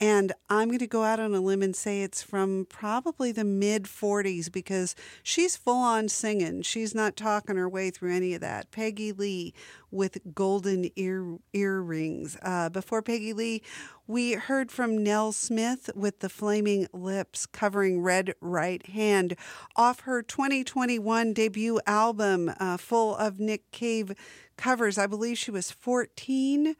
and 0.00 0.32
I'm 0.48 0.68
going 0.68 0.78
to 0.78 0.86
go 0.86 1.04
out 1.04 1.20
on 1.20 1.34
a 1.34 1.40
limb 1.40 1.62
and 1.62 1.76
say 1.76 2.02
it's 2.02 2.22
from 2.22 2.66
probably 2.70 3.32
the 3.32 3.44
mid 3.44 3.84
40s 3.84 4.50
because 4.50 4.96
she's 5.22 5.56
full 5.56 5.76
on 5.76 6.08
singing. 6.08 6.62
She's 6.62 6.94
not 6.94 7.16
talking 7.16 7.56
her 7.56 7.68
way 7.68 7.90
through 7.90 8.14
any 8.16 8.32
of 8.32 8.40
that. 8.40 8.70
Peggy 8.70 9.12
Lee 9.12 9.52
with 9.90 10.18
golden 10.34 10.90
ear 10.96 11.36
earrings. 11.52 12.38
Uh, 12.40 12.70
before 12.70 13.02
Peggy 13.02 13.34
Lee, 13.34 13.62
we 14.06 14.32
heard 14.32 14.72
from 14.72 15.02
Nell 15.04 15.32
Smith 15.32 15.90
with 15.94 16.20
the 16.20 16.30
Flaming 16.30 16.86
Lips 16.94 17.44
covering 17.44 18.00
Red 18.00 18.34
Right 18.40 18.86
Hand 18.86 19.36
off 19.76 20.00
her 20.00 20.22
2021 20.22 21.34
debut 21.34 21.78
album, 21.86 22.50
uh, 22.58 22.78
full 22.78 23.14
of 23.16 23.38
Nick 23.38 23.70
Cave 23.70 24.12
covers. 24.56 24.96
I 24.96 25.06
believe 25.06 25.36
she 25.36 25.50
was 25.50 25.70
14. 25.70 26.74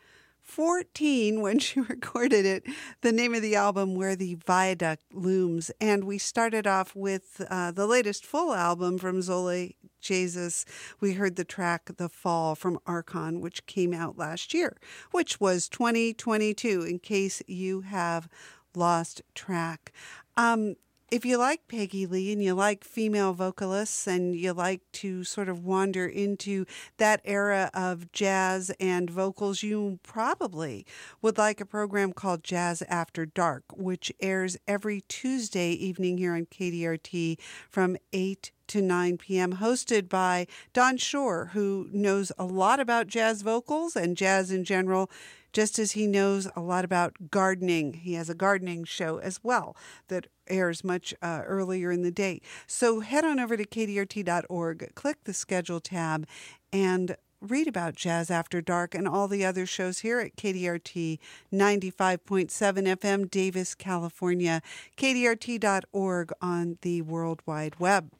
14 0.50 1.40
when 1.40 1.60
she 1.60 1.80
recorded 1.88 2.44
it, 2.44 2.64
the 3.02 3.12
name 3.12 3.34
of 3.34 3.42
the 3.42 3.54
album, 3.54 3.94
Where 3.94 4.16
the 4.16 4.34
Viaduct 4.34 5.04
Looms. 5.12 5.70
And 5.80 6.04
we 6.04 6.18
started 6.18 6.66
off 6.66 6.94
with 6.96 7.40
uh, 7.48 7.70
the 7.70 7.86
latest 7.86 8.26
full 8.26 8.52
album 8.52 8.98
from 8.98 9.22
Zola 9.22 9.68
Jesus. 10.00 10.64
We 10.98 11.14
heard 11.14 11.36
the 11.36 11.44
track 11.44 11.90
The 11.96 12.08
Fall 12.08 12.56
from 12.56 12.80
Arkhon, 12.86 13.40
which 13.40 13.66
came 13.66 13.94
out 13.94 14.18
last 14.18 14.52
year, 14.52 14.76
which 15.12 15.40
was 15.40 15.68
2022, 15.68 16.82
in 16.82 16.98
case 16.98 17.42
you 17.46 17.82
have 17.82 18.28
lost 18.74 19.22
track. 19.34 19.92
Um, 20.36 20.74
if 21.10 21.24
you 21.24 21.38
like 21.38 21.66
Peggy 21.66 22.06
Lee 22.06 22.32
and 22.32 22.42
you 22.42 22.54
like 22.54 22.84
female 22.84 23.32
vocalists 23.32 24.06
and 24.06 24.34
you 24.34 24.52
like 24.52 24.82
to 24.92 25.24
sort 25.24 25.48
of 25.48 25.64
wander 25.64 26.06
into 26.06 26.66
that 26.98 27.20
era 27.24 27.68
of 27.74 28.12
jazz 28.12 28.70
and 28.78 29.10
vocals, 29.10 29.62
you 29.62 29.98
probably 30.04 30.86
would 31.20 31.36
like 31.36 31.60
a 31.60 31.66
program 31.66 32.12
called 32.12 32.44
Jazz 32.44 32.82
After 32.82 33.26
Dark, 33.26 33.64
which 33.74 34.12
airs 34.20 34.56
every 34.68 35.00
Tuesday 35.02 35.72
evening 35.72 36.18
here 36.18 36.34
on 36.34 36.46
KDRT 36.46 37.38
from 37.68 37.96
8 38.12 38.52
to 38.68 38.80
9 38.80 39.18
p.m., 39.18 39.54
hosted 39.54 40.08
by 40.08 40.46
Don 40.72 40.96
Shore, 40.96 41.50
who 41.54 41.88
knows 41.92 42.30
a 42.38 42.44
lot 42.44 42.78
about 42.78 43.08
jazz 43.08 43.42
vocals 43.42 43.96
and 43.96 44.16
jazz 44.16 44.52
in 44.52 44.62
general 44.62 45.10
just 45.52 45.78
as 45.78 45.92
he 45.92 46.06
knows 46.06 46.48
a 46.54 46.60
lot 46.60 46.84
about 46.84 47.30
gardening. 47.30 47.94
He 47.94 48.14
has 48.14 48.30
a 48.30 48.34
gardening 48.34 48.84
show 48.84 49.18
as 49.18 49.40
well 49.42 49.76
that 50.08 50.26
airs 50.48 50.84
much 50.84 51.14
uh, 51.22 51.42
earlier 51.46 51.90
in 51.90 52.02
the 52.02 52.10
day. 52.10 52.40
So 52.66 53.00
head 53.00 53.24
on 53.24 53.40
over 53.40 53.56
to 53.56 53.64
kdrt.org, 53.64 54.94
click 54.94 55.24
the 55.24 55.34
schedule 55.34 55.80
tab, 55.80 56.26
and 56.72 57.16
read 57.40 57.66
about 57.66 57.94
Jazz 57.94 58.30
After 58.30 58.60
Dark 58.60 58.94
and 58.94 59.08
all 59.08 59.26
the 59.26 59.44
other 59.44 59.64
shows 59.66 60.00
here 60.00 60.20
at 60.20 60.36
KDRT 60.36 61.18
95.7 61.52 62.48
FM, 62.50 63.30
Davis, 63.30 63.74
California, 63.74 64.60
kdrt.org 64.96 66.32
on 66.42 66.78
the 66.82 67.02
World 67.02 67.40
Wide 67.46 67.78
Web. 67.78 68.10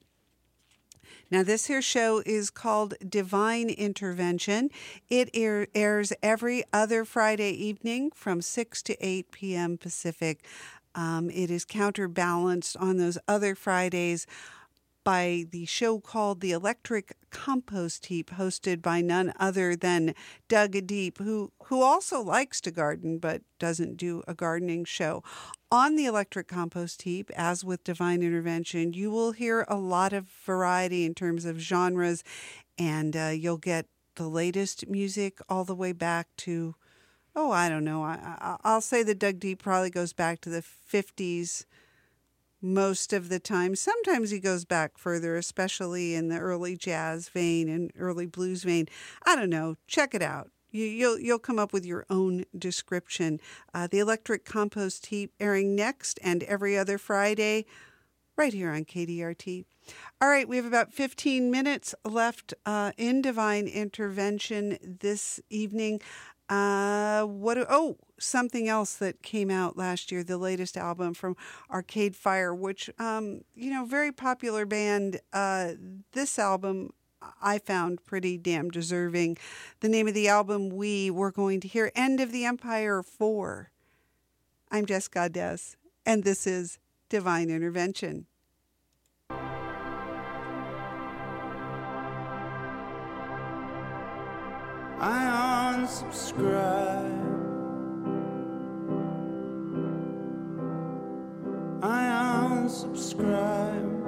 Now, 1.31 1.43
this 1.43 1.67
here 1.67 1.83
show 1.83 2.23
is 2.27 2.51
called 2.51 2.95
Divine 3.09 3.71
Intervention. 3.71 4.71
It 5.09 5.31
air, 5.35 5.69
airs 5.75 6.13
every 6.23 6.65
other 6.73 7.05
Friday 7.05 7.51
evening 7.53 8.11
from 8.15 8.43
6 8.43 8.83
to 8.83 9.07
8 9.07 9.31
p.m. 9.31 9.79
Pacific. 9.79 10.45
Um, 10.95 11.31
it 11.31 11.51
is 11.51 11.65
counterbalanced 11.65 12.77
on 12.77 12.97
those 12.97 13.17
other 13.29 13.55
Fridays 13.55 14.27
by 15.05 15.47
the 15.51 15.65
show 15.65 15.99
called 15.99 16.41
The 16.41 16.53
Electric 16.53 17.17
Compost 17.31 18.07
Heap, 18.07 18.31
hosted 18.31 18.83
by 18.83 19.01
none 19.01 19.33
other 19.39 19.75
than 19.75 20.15
Doug 20.49 20.87
Deep, 20.87 21.19
who, 21.19 21.53
who 21.65 21.83
also 21.83 22.21
likes 22.21 22.61
to 22.63 22.71
garden 22.71 23.19
but 23.19 23.43
doesn't 23.59 23.97
do 23.97 24.23
a 24.29 24.35
gardening 24.35 24.85
show. 24.85 25.23
On 25.71 25.97
the 25.97 26.07
Electric 26.07 26.49
Compost 26.49 27.03
Heap, 27.03 27.31
as 27.37 27.65
with 27.65 27.85
Divine 27.85 28.23
Intervention, 28.23 28.93
you 28.93 29.11
will 29.11 29.33
hear 29.33 29.65
a 29.69 29.77
lot 29.77 30.13
of 30.13 30.29
variety 30.29 31.05
in 31.05 31.15
terms 31.15 31.45
of 31.45 31.59
genres, 31.59 32.23
and 32.79 33.17
uh, 33.17 33.29
you'll 33.29 33.57
get 33.59 33.87
the 34.17 34.29
latest 34.29 34.89
music 34.89 35.39
all 35.49 35.65
the 35.65 35.75
way 35.75 35.93
back 35.93 36.29
to, 36.37 36.75
oh, 37.35 37.51
I 37.51 37.69
don't 37.69 37.85
know. 37.85 38.03
I, 38.03 38.19
I, 38.41 38.57
I'll 38.65 38.81
say 38.81 39.03
that 39.05 39.19
Doug 39.19 39.39
Deep 39.39 39.63
probably 39.63 39.91
goes 39.91 40.13
back 40.13 40.41
to 40.43 40.51
the 40.51 40.63
50s 40.63 41.65
most 42.63 43.13
of 43.13 43.29
the 43.29 43.41
time. 43.41 43.75
Sometimes 43.75 44.31
he 44.31 44.39
goes 44.39 44.65
back 44.65 44.99
further, 44.99 45.37
especially 45.37 46.15
in 46.15 46.29
the 46.29 46.39
early 46.39 46.77
jazz 46.77 47.29
vein 47.29 47.69
and 47.69 47.93
early 47.99 48.27
blues 48.27 48.65
vein. 48.65 48.87
I 49.25 49.37
don't 49.37 49.51
know. 49.51 49.77
Check 49.87 50.15
it 50.15 50.23
out. 50.23 50.51
You, 50.71 50.85
you'll 50.85 51.19
you'll 51.19 51.39
come 51.39 51.59
up 51.59 51.73
with 51.73 51.85
your 51.85 52.07
own 52.09 52.45
description. 52.57 53.41
Uh, 53.75 53.89
the 53.91 53.99
electric 53.99 54.45
compost 54.45 55.07
heap 55.07 55.33
airing 55.41 55.75
next 55.75 56.19
and 56.23 56.43
every 56.45 56.79
other 56.79 56.97
Friday, 56.97 57.67
right 58.37 58.53
here 58.53 58.71
on 58.71 58.85
KDRT. 58.85 59.65
All 60.21 60.29
right, 60.29 60.49
we 60.49 60.57
have 60.57 60.67
about 60.67 60.93
15 60.93 61.51
minutes 61.51 61.95
left 62.05 62.55
uh, 62.65 62.93
in 62.97 63.23
divine 63.23 63.67
intervention 63.67 64.79
this 64.83 65.41
evening. 65.51 66.01
Uh, 66.51 67.23
what? 67.23 67.57
Oh, 67.71 67.97
something 68.19 68.69
else 68.69 68.95
that 68.97 69.23
came 69.23 69.51
out 69.51 69.77
last 69.77 70.11
year, 70.11 70.25
the 70.25 70.37
latest 70.37 70.77
album 70.77 71.15
from 71.15 71.37
Arcade 71.71 72.17
Fire, 72.17 72.53
which 72.53 72.91
um, 72.99 73.43
you 73.55 73.71
know, 73.71 73.85
very 73.85 74.11
popular 74.11 74.67
band. 74.67 75.21
Uh, 75.33 75.73
this 76.13 76.41
album 76.41 76.93
I 77.41 77.59
found 77.59 78.05
pretty 78.05 78.37
damn 78.37 78.69
deserving. 78.69 79.39
The 79.79 79.89
name 79.89 80.09
of 80.09 80.15
the 80.15 80.29
album 80.29 80.71
we 80.71 81.09
were 81.11 81.31
going 81.31 81.61
to 81.61 81.69
hear, 81.69 81.93
End 81.95 82.19
of 82.19 82.33
the 82.33 82.45
Empire 82.45 83.03
4. 83.03 83.71
I'm 84.73 84.87
Jess 84.87 85.07
Goddess, 85.07 85.77
and 86.05 86.25
this 86.25 86.47
is 86.47 86.79
Divine 87.09 87.49
Intervention. 87.51 88.27
I 95.03 95.40
unsubscribe. 95.81 97.09
I 101.83 102.03
unsubscribe. 102.61 104.00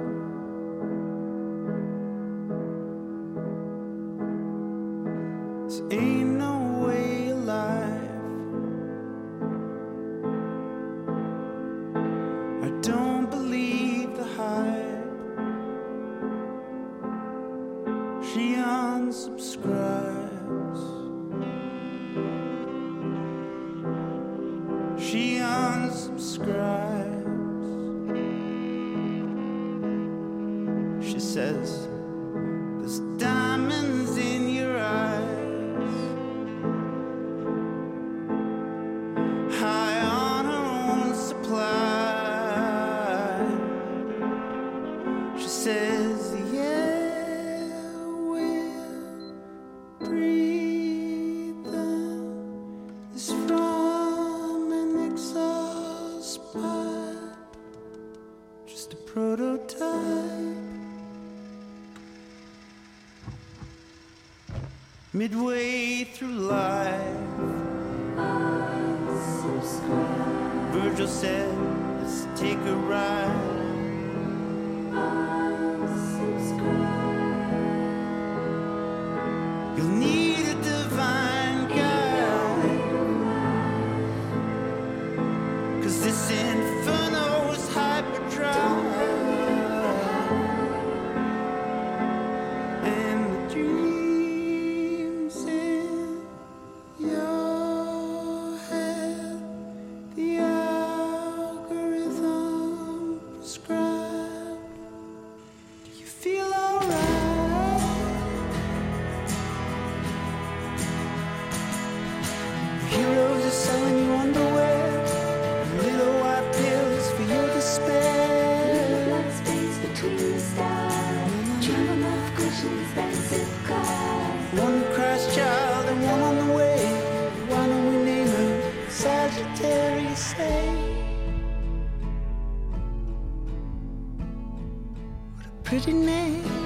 What 135.73 136.62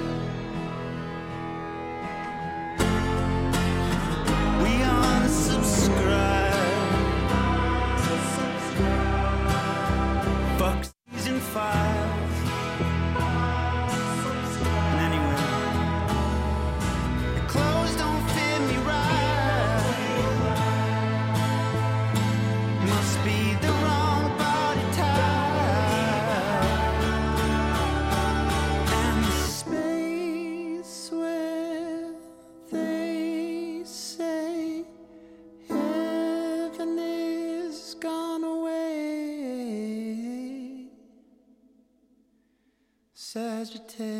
te 43.86 44.17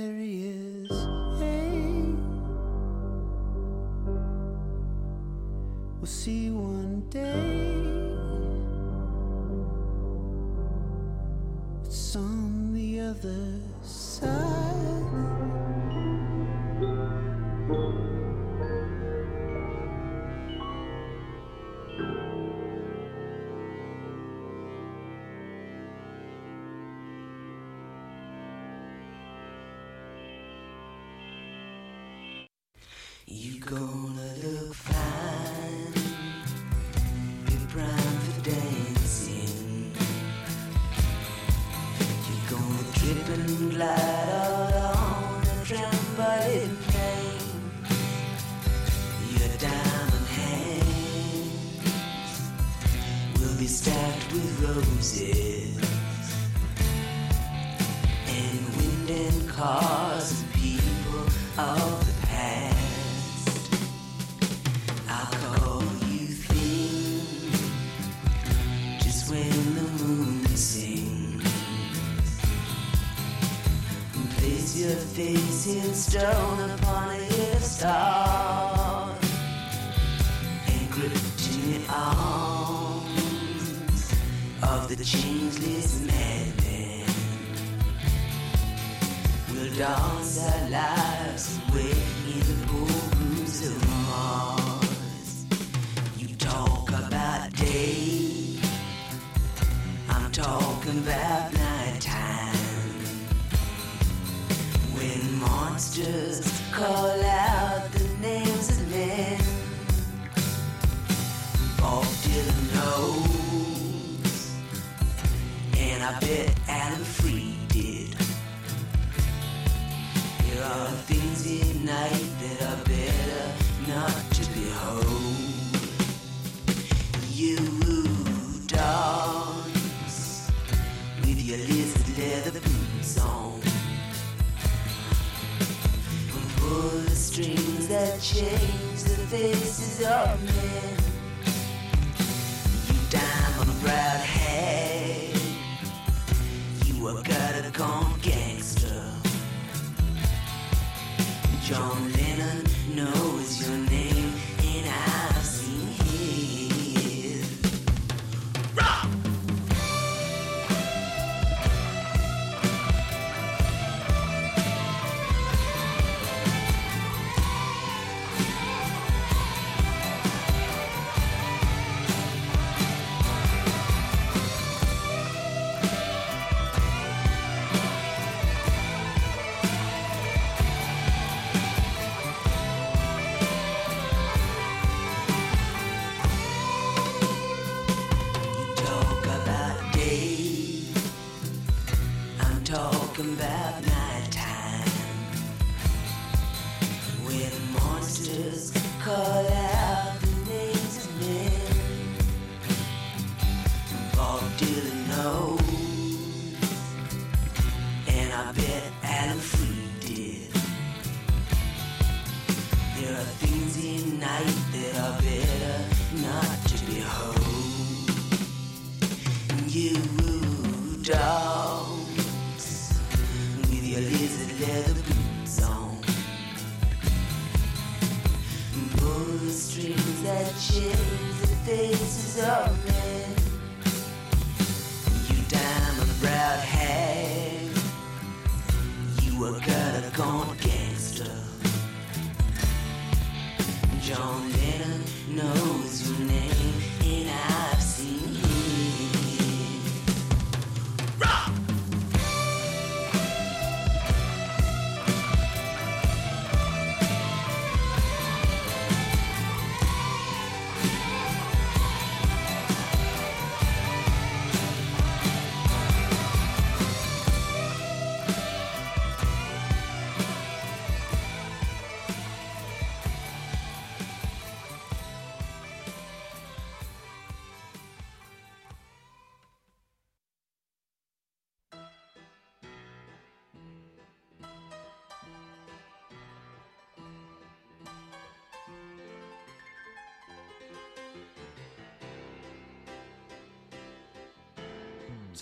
stone 76.08 76.67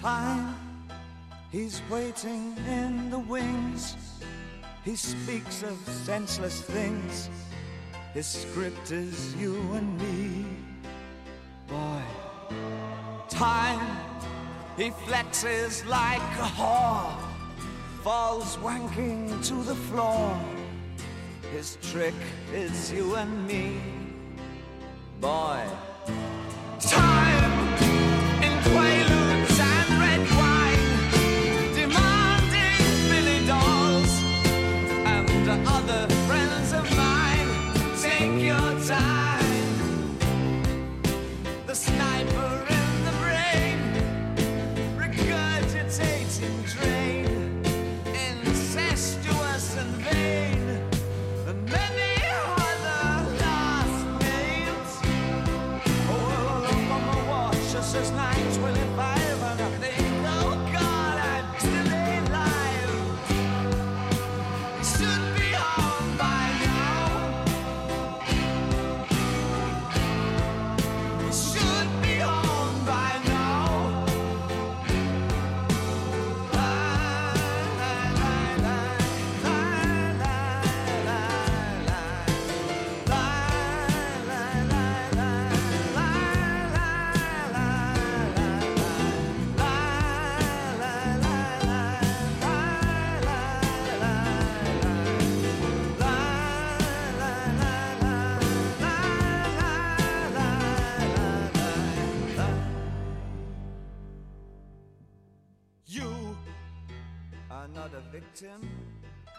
time. 0.06 0.54
He's 1.50 1.82
waiting 1.90 2.54
in 2.68 3.10
the 3.10 3.18
wings. 3.18 3.96
He 4.84 4.94
speaks 4.94 5.64
of 5.64 5.76
senseless 6.06 6.60
things. 6.60 7.28
His 8.14 8.26
script 8.26 8.92
is 8.92 9.34
you 9.34 9.56
and 9.78 9.88
me. 10.04 10.46
Boy, 11.66 12.02
time. 13.28 13.84
He 14.76 14.90
flexes 15.06 15.84
like 15.86 16.30
a 16.46 16.50
whore, 16.58 17.18
falls 18.04 18.56
wanking 18.58 19.44
to 19.48 19.56
the 19.70 19.78
floor. 19.88 20.38
His 21.52 21.78
trick 21.90 22.20
is 22.54 22.92
you 22.92 23.16
and 23.16 23.34
me. 23.48 23.80
Boy. 25.20 25.64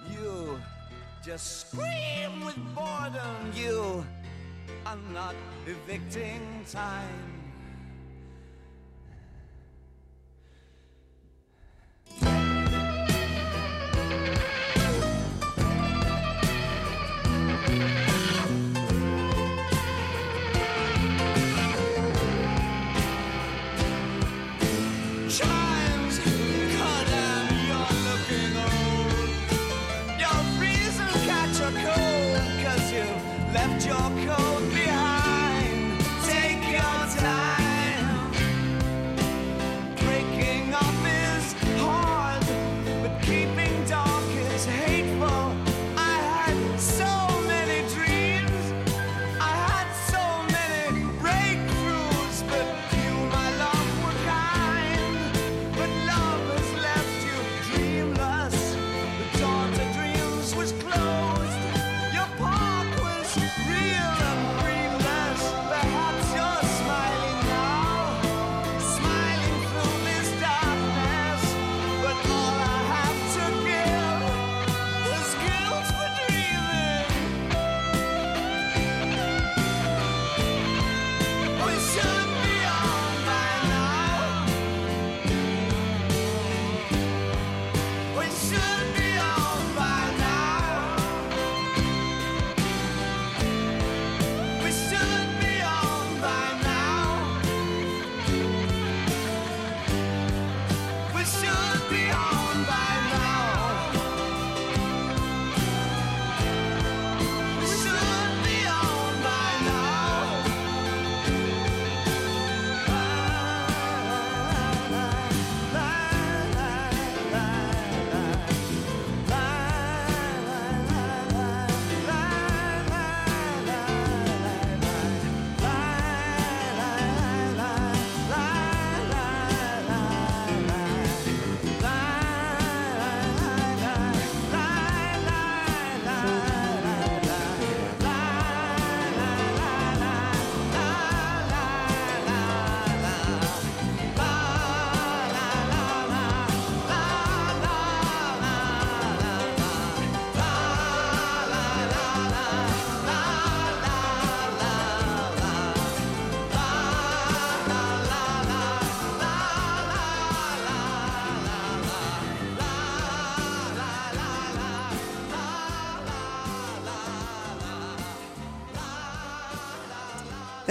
You 0.09 0.59
just 1.23 1.67
scream 1.67 2.45
with 2.45 2.57
boredom. 2.73 3.51
You 3.53 4.03
are 4.87 4.97
not 5.13 5.35
evicting 5.67 6.65
time. 6.71 7.36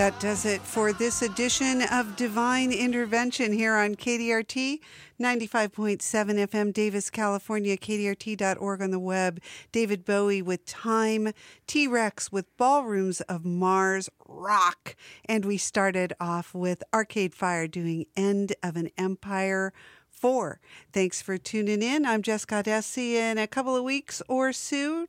That 0.07 0.21
does 0.21 0.45
it 0.45 0.61
for 0.61 0.93
this 0.93 1.21
edition 1.21 1.83
of 1.83 2.15
Divine 2.15 2.71
Intervention 2.71 3.53
here 3.53 3.75
on 3.75 3.97
KDRT 3.97 4.79
95.7 5.21 5.99
FM, 5.99 6.73
Davis, 6.73 7.11
California, 7.11 7.77
KDRT.org 7.77 8.83
on 8.83 8.93
the 8.93 9.01
web. 9.01 9.41
David 9.73 10.05
Bowie 10.05 10.43
with 10.43 10.65
Time, 10.65 11.33
T 11.67 11.89
Rex 11.89 12.31
with 12.31 12.57
Ballrooms 12.57 13.21
of 13.23 13.45
Mars 13.45 14.09
Rock. 14.29 14.95
And 15.25 15.45
we 15.45 15.57
started 15.57 16.13
off 16.21 16.55
with 16.55 16.85
Arcade 16.95 17.35
Fire 17.35 17.67
doing 17.67 18.07
End 18.17 18.55
of 18.63 18.77
an 18.77 18.91
Empire. 18.97 19.73
Four. 20.09 20.61
Thanks 20.93 21.21
for 21.21 21.37
tuning 21.37 21.83
in. 21.83 22.07
I'm 22.07 22.23
Jess 22.23 22.45
Goddess. 22.45 22.97
In 22.97 23.39
a 23.39 23.49
couple 23.49 23.75
of 23.75 23.83
weeks 23.83 24.23
or 24.29 24.53
soon, 24.53 25.09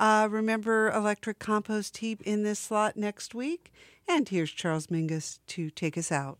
uh, 0.00 0.28
remember 0.30 0.90
Electric 0.90 1.38
Compost 1.38 1.98
Heap 1.98 2.22
in 2.22 2.42
this 2.42 2.58
slot 2.58 2.96
next 2.96 3.34
week. 3.34 3.70
And 4.06 4.28
here's 4.28 4.50
Charles 4.50 4.88
Mingus 4.88 5.38
to 5.46 5.70
take 5.70 5.96
us 5.96 6.12
out. 6.12 6.39